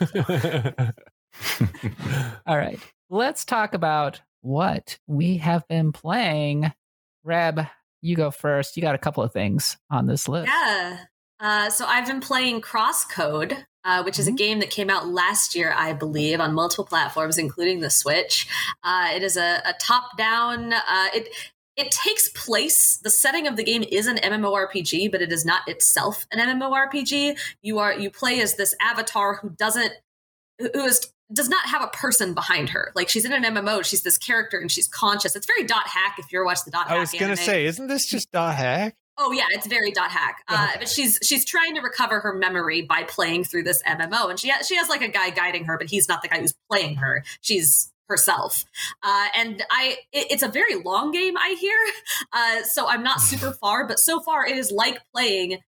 [2.46, 6.72] All right, let's talk about what we have been playing.
[7.22, 7.66] Reb,
[8.02, 8.76] you go first.
[8.76, 10.48] You got a couple of things on this list.
[10.48, 10.98] Yeah.
[11.38, 14.36] Uh, so I've been playing Crosscode, uh, which is a mm-hmm.
[14.36, 18.46] game that came out last year, I believe, on multiple platforms, including the Switch.
[18.84, 20.72] Uh, it is a, a top-down.
[20.72, 21.28] Uh, it
[21.76, 22.98] it takes place.
[22.98, 27.38] The setting of the game is an MMORPG, but it is not itself an MMORPG.
[27.62, 29.92] You are you play as this avatar who doesn't
[30.58, 32.92] who is does not have a person behind her.
[32.94, 35.36] Like she's in an MMO, she's this character and she's conscious.
[35.36, 36.96] It's very dot hack if you're watching the dot I hack.
[36.96, 38.96] I was gonna say, isn't this just dot hack?
[39.18, 40.42] Oh yeah, it's very dot hack.
[40.48, 44.38] Uh, but she's she's trying to recover her memory by playing through this MMO, and
[44.40, 46.54] she ha- she has like a guy guiding her, but he's not the guy who's
[46.70, 47.22] playing her.
[47.40, 48.64] She's herself.
[49.02, 51.38] Uh, and I, it, it's a very long game.
[51.38, 51.76] I hear,
[52.32, 55.58] uh, so I'm not super far, but so far it is like playing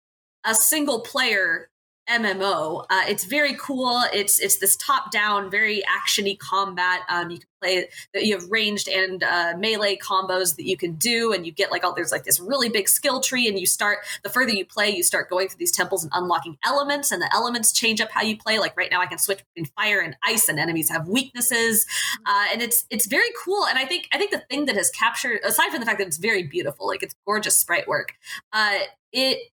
[0.45, 1.71] a single player
[2.13, 2.85] MMO.
[2.91, 4.03] Uh, it's very cool.
[4.13, 7.01] It's it's this top down, very actiony combat.
[7.09, 7.89] Um, you can play.
[8.13, 11.71] that You have ranged and uh, melee combos that you can do, and you get
[11.71, 13.49] like all there's like this really big skill tree.
[13.49, 16.59] And you start the further you play, you start going through these temples and unlocking
[16.65, 18.59] elements, and the elements change up how you play.
[18.59, 21.87] Like right now, I can switch between fire and ice, and enemies have weaknesses,
[22.27, 23.65] uh, and it's it's very cool.
[23.67, 26.07] And I think I think the thing that has captured, aside from the fact that
[26.07, 28.13] it's very beautiful, like it's gorgeous sprite work,
[28.53, 28.81] uh,
[29.13, 29.52] it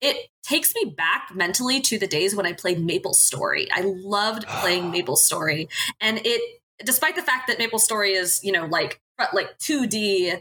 [0.00, 3.68] it takes me back mentally to the days when I played Maple Story.
[3.72, 5.68] I loved playing Maple Story,
[6.00, 9.00] and it, despite the fact that Maple Story is, you know, like
[9.32, 10.34] like two D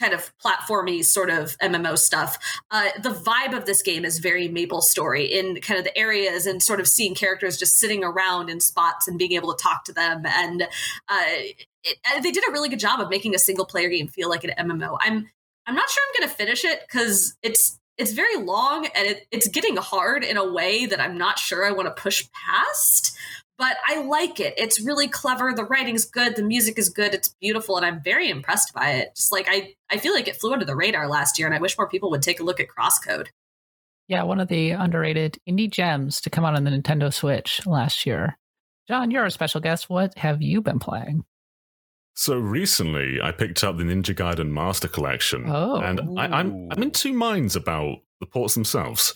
[0.00, 2.38] kind of platformy sort of MMO stuff.
[2.70, 6.46] Uh, the vibe of this game is very Maple Story in kind of the areas
[6.46, 9.84] and sort of seeing characters just sitting around in spots and being able to talk
[9.84, 10.22] to them.
[10.24, 11.24] And uh,
[11.84, 14.42] it, they did a really good job of making a single player game feel like
[14.42, 14.96] an MMO.
[15.00, 15.28] I'm
[15.66, 19.26] I'm not sure I'm going to finish it because it's it's very long and it,
[19.30, 23.14] it's getting hard in a way that I'm not sure I want to push past.
[23.58, 24.54] But I like it.
[24.56, 25.52] It's really clever.
[25.52, 26.34] The writing's good.
[26.34, 27.12] The music is good.
[27.12, 29.10] It's beautiful, and I'm very impressed by it.
[29.14, 31.60] Just like I, I feel like it flew under the radar last year, and I
[31.60, 33.26] wish more people would take a look at Crosscode.
[34.08, 38.06] Yeah, one of the underrated indie gems to come out on the Nintendo Switch last
[38.06, 38.38] year.
[38.88, 39.90] John, you're a special guest.
[39.90, 41.24] What have you been playing?
[42.14, 45.80] So recently, I picked up the Ninja Gaiden Master Collection, oh.
[45.80, 49.14] and I, am I'm, I'm in two minds about the ports themselves.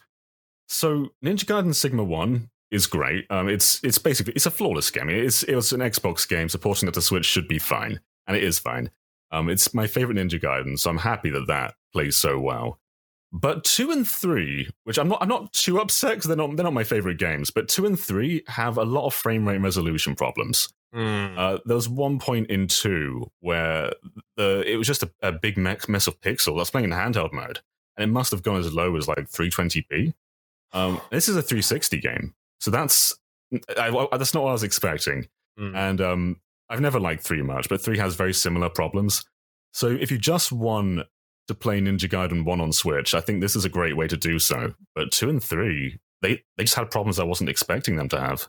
[0.69, 3.27] So Ninja Gaiden Sigma One is great.
[3.31, 5.09] Um, it's it's basically it's a flawless game.
[5.09, 8.43] It's it was an Xbox game supporting it to Switch should be fine, and it
[8.43, 8.91] is fine.
[9.31, 12.79] Um, it's my favorite Ninja Gaiden, so I'm happy that that plays so well.
[13.33, 16.63] But two and three, which I'm not, I'm not too upset because they're not, they're
[16.63, 17.51] not my favorite games.
[17.51, 20.69] But two and three have a lot of frame rate resolution problems.
[20.95, 21.37] Mm.
[21.39, 23.93] Uh, there was one point in two where
[24.37, 26.49] the it was just a, a big mess, of pixels.
[26.53, 27.61] I was playing in handheld mode,
[27.97, 30.15] and it must have gone as low as like 320p.
[30.73, 33.15] Um, this is a 360 game, so that's
[33.79, 35.27] I, I- that's not what I was expecting.
[35.59, 35.75] Mm.
[35.77, 39.25] And um, I've never liked three much, but three has very similar problems.
[39.73, 41.01] So if you just want
[41.49, 44.17] to play Ninja Gaiden one on Switch, I think this is a great way to
[44.17, 44.75] do so.
[44.95, 48.49] But two and three, they they just had problems I wasn't expecting them to have.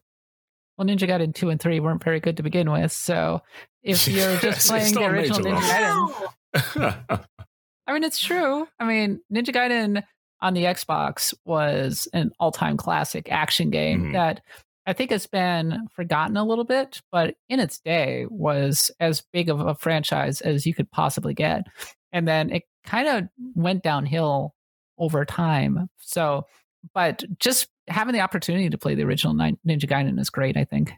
[0.77, 2.91] Well, Ninja Gaiden 2 and 3 weren't very good to begin with.
[2.91, 3.41] So
[3.83, 6.13] if you're just playing the original Ninja loss.
[6.53, 7.25] Gaiden,
[7.87, 8.67] I mean, it's true.
[8.79, 10.03] I mean, Ninja Gaiden
[10.41, 14.13] on the Xbox was an all time classic action game Mhm.
[14.13, 14.41] that
[14.87, 19.49] I think has been forgotten a little bit, but in its day was as big
[19.49, 21.63] of a franchise as you could possibly get.
[22.11, 24.53] And then it kind of went downhill
[24.99, 25.89] over time.
[25.99, 26.45] So,
[26.93, 30.91] but just having the opportunity to play the original Ninja Gaiden is great, I think.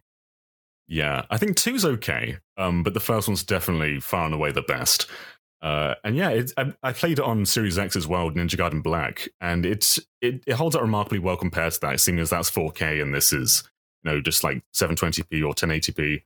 [0.87, 4.61] Yeah, I think two's okay, um, but the first one's definitely far and away the
[4.61, 5.07] best.
[5.61, 8.83] Uh, and yeah, it, I, I played it on Series X as well, Ninja Gaiden
[8.83, 13.01] Black, and it, it holds up remarkably well compared to that, seeing as that's 4K
[13.01, 13.63] and this is
[14.03, 16.23] you know just like 720p or 1080p.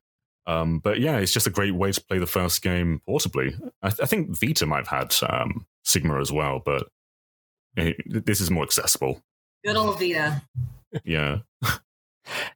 [0.47, 3.57] Um, but yeah, it's just a great way to play the first game portably.
[3.81, 6.87] I, th- I think Vita might have had um, Sigma as well, but
[7.77, 9.21] eh, this is more accessible.
[9.63, 10.41] Good old Vita.
[11.03, 11.39] Yeah.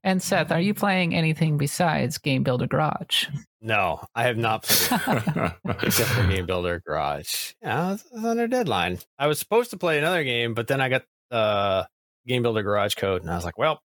[0.03, 3.28] And Seth, are you playing anything besides Game Builder Garage?
[3.62, 5.53] No, I have not played
[5.84, 7.53] except for Game Builder Garage.
[7.62, 8.99] Yeah, it's it's under deadline.
[9.18, 11.88] I was supposed to play another game, but then I got the
[12.28, 13.82] Game Builder Garage code, and I was like, well,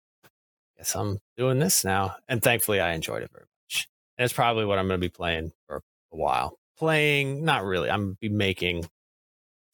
[0.77, 2.15] guess I'm doing this now.
[2.27, 3.87] And thankfully, I enjoyed it very much.
[4.17, 6.57] And it's probably what I'm going to be playing for a while.
[6.77, 7.89] Playing, not really.
[7.89, 8.85] I'm gonna be making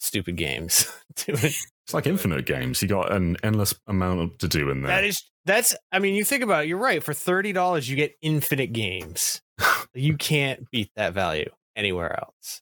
[0.01, 0.91] stupid games.
[1.25, 2.81] Doing It's like infinite games.
[2.81, 4.95] You got an endless amount to do in there.
[4.95, 7.03] That is that's I mean, you think about it, you're right.
[7.03, 9.41] For thirty dollars you get infinite games.
[9.93, 12.61] you can't beat that value anywhere else.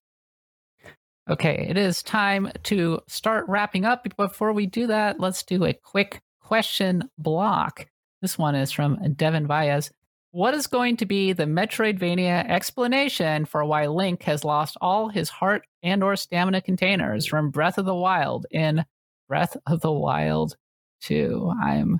[1.30, 4.08] Okay, it is time to start wrapping up.
[4.18, 7.86] Before we do that, let's do a quick question block.
[8.22, 9.92] This one is from Devin Baez.
[10.32, 15.28] What is going to be the Metroidvania explanation for why Link has lost all his
[15.28, 18.86] heart and or stamina containers from Breath of the Wild in
[19.28, 20.56] Breath of the Wild
[21.02, 21.52] 2?
[21.64, 22.00] I'm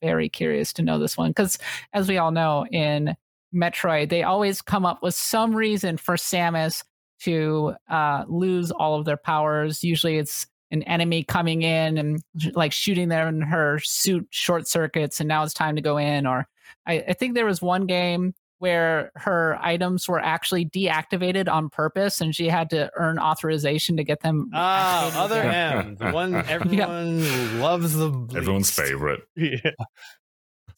[0.00, 1.58] very curious to know this one because
[1.92, 3.14] as we all know in
[3.54, 6.82] Metroid, they always come up with some reason for Samus
[7.20, 9.84] to uh, lose all of their powers.
[9.84, 12.20] Usually it's an enemy coming in and
[12.54, 16.26] like shooting them in her suit short circuits, and now it's time to go in.
[16.26, 16.46] Or
[16.86, 22.20] I, I think there was one game where her items were actually deactivated on purpose
[22.20, 24.50] and she had to earn authorization to get them.
[24.54, 25.78] Ah, activated other again.
[25.78, 29.20] M, the one everyone loves the Everyone's favorite.
[29.36, 29.72] Yeah.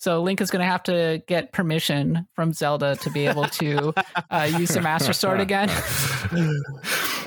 [0.00, 3.92] So Link is going to have to get permission from Zelda to be able to
[4.30, 5.68] uh, use the Master Sword again.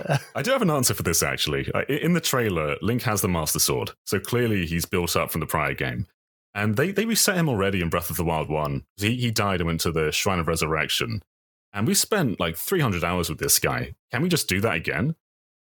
[0.35, 1.69] I do have an answer for this actually.
[1.73, 5.39] Uh, In the trailer, Link has the Master Sword, so clearly he's built up from
[5.41, 6.07] the prior game.
[6.53, 8.83] And they, they reset him already in Breath of the Wild 1.
[8.97, 11.21] He, he died and went to the Shrine of Resurrection.
[11.73, 13.93] And we spent like 300 hours with this guy.
[14.11, 15.15] Can we just do that again?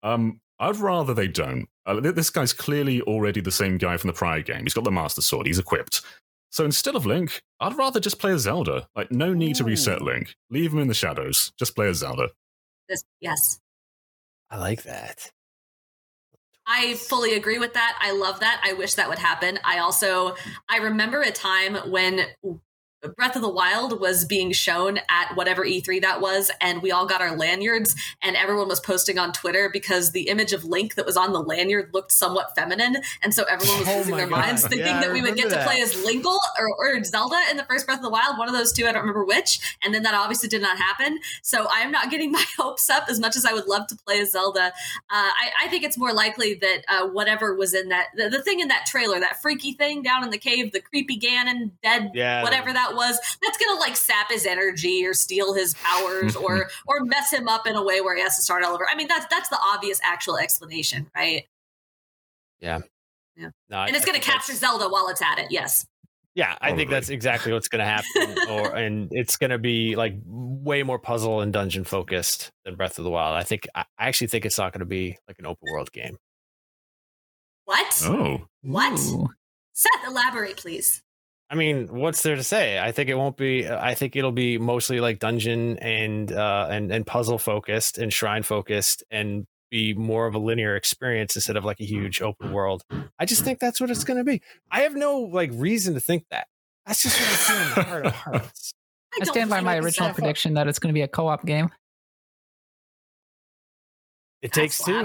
[0.03, 1.67] Um, I'd rather they don't.
[1.85, 4.63] Uh, this guy's clearly already the same guy from the prior game.
[4.63, 6.01] He's got the Master Sword, he's equipped.
[6.49, 8.87] So instead of Link, I'd rather just play as Zelda.
[8.95, 10.35] Like, no need to reset Link.
[10.49, 11.51] Leave him in the shadows.
[11.59, 12.29] Just play as Zelda.
[12.87, 13.59] This, yes.
[14.49, 15.31] I like that.
[16.67, 17.97] I fully agree with that.
[18.01, 18.61] I love that.
[18.63, 19.57] I wish that would happen.
[19.63, 20.35] I also
[20.69, 22.21] I remember a time when
[23.07, 27.05] Breath of the Wild was being shown at whatever E3 that was, and we all
[27.05, 31.05] got our lanyards, and everyone was posting on Twitter because the image of Link that
[31.05, 34.61] was on the lanyard looked somewhat feminine, and so everyone was Oh losing their minds
[34.67, 37.57] thinking Yeah, that we would get remember to play as Linkle or, or Zelda in
[37.57, 38.85] the first Breath of the Wild, one of those two.
[38.85, 41.19] I don't remember which, and then that obviously did not happen.
[41.41, 43.95] So I am not getting my hopes up as much as I would love to
[43.95, 44.67] play as Zelda.
[44.67, 44.71] Uh,
[45.09, 48.59] I, I think it's more likely that uh, whatever was in that the, the thing
[48.59, 52.43] in that trailer, that freaky thing down in the cave, the creepy Ganon dead, Yeah.
[52.43, 56.99] whatever that was, that's gonna like sap his energy or steal his powers or or
[57.05, 58.85] mess him up in a way where he has to start all over.
[58.89, 61.45] I mean, that's that's the obvious actual explanation, right?
[62.59, 62.79] Yeah.
[63.37, 63.49] Yeah.
[63.69, 65.47] No, I- and it's gonna capture Zelda while it's at it.
[65.51, 65.85] Yes.
[66.35, 69.95] Yeah, I think that's exactly what's going to happen, or and it's going to be
[69.95, 73.35] like way more puzzle and dungeon focused than Breath of the Wild.
[73.35, 75.91] I think I I actually think it's not going to be like an open world
[75.91, 76.17] game.
[77.65, 78.01] What?
[78.05, 78.45] Oh.
[78.61, 78.99] What?
[78.99, 79.29] Ooh.
[79.73, 81.01] Seth, elaborate, please.
[81.49, 82.77] I mean, what's there to say?
[82.77, 83.69] I think it won't be.
[83.69, 88.43] I think it'll be mostly like dungeon and uh, and and puzzle focused and shrine
[88.43, 92.83] focused, and be more of a linear experience instead of like a huge open world.
[93.19, 94.41] I just think that's what it's going to be.
[94.71, 96.47] I have no like reason to think that.
[96.85, 98.73] That's just what I feel in my heart of hearts.
[99.21, 101.69] I stand by my original prediction that it's going to be a co-op game.
[104.41, 105.03] It takes two.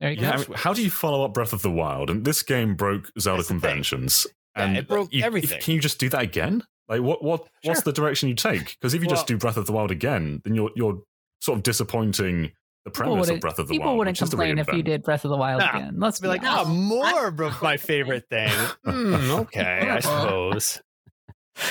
[0.00, 0.30] There you Yeah, go.
[0.30, 2.10] I mean, how do you follow up Breath of the Wild?
[2.10, 4.64] And this game broke Zelda That's the thing.
[4.64, 4.64] conventions.
[4.64, 5.60] Yeah, and it broke you- you- everything.
[5.60, 6.62] Can you just do that again?
[6.88, 8.76] Like, what what what's the direction you take?
[8.80, 11.02] Because if you Well- just do Breath of the Wild again, then you're you're
[11.40, 12.52] sort of disappointing
[12.84, 13.92] the People premise of wouldn't, Breath of the people Wild.
[13.94, 15.70] People wouldn't which is to complain if you did Breath of the Wild Nah.
[15.70, 15.94] again.
[15.98, 16.66] Let's be like, honest.
[16.68, 18.50] oh, more of my favorite thing.
[18.84, 20.82] Hmm, okay, I suppose.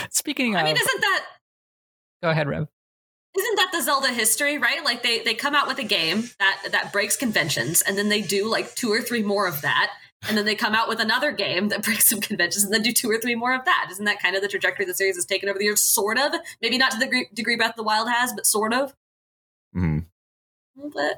[0.09, 1.25] Speaking of, I mean, isn't that
[2.23, 2.67] go ahead, Reb.
[3.37, 4.83] isn't that the Zelda history, right?
[4.83, 8.21] Like they they come out with a game that that breaks conventions, and then they
[8.21, 9.91] do like two or three more of that,
[10.27, 12.91] and then they come out with another game that breaks some conventions, and then do
[12.91, 13.87] two or three more of that.
[13.91, 15.83] Isn't that kind of the trajectory the series has taken over the years?
[15.83, 18.73] Sort of, maybe not to the degree, degree Breath of the Wild has, but sort
[18.73, 18.93] of.
[19.75, 20.05] Mhm.
[20.05, 21.17] A little bit.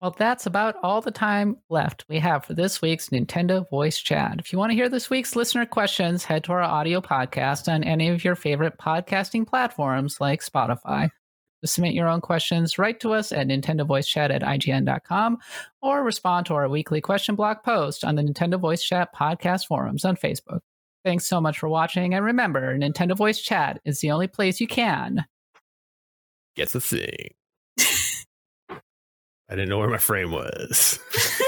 [0.00, 4.36] Well, that's about all the time left we have for this week's Nintendo Voice Chat.
[4.38, 7.82] If you want to hear this week's listener questions, head to our audio podcast on
[7.82, 11.10] any of your favorite podcasting platforms like Spotify.
[11.62, 15.38] To submit your own questions, write to us at nintendovoicechat at ign.com
[15.82, 20.04] or respond to our weekly question block post on the Nintendo Voice Chat podcast forums
[20.04, 20.60] on Facebook.
[21.04, 24.66] Thanks so much for watching, and remember, Nintendo Voice Chat is the only place you
[24.66, 25.24] can
[26.58, 27.34] Get the thing.
[27.78, 28.80] I
[29.50, 30.98] didn't know where my frame was.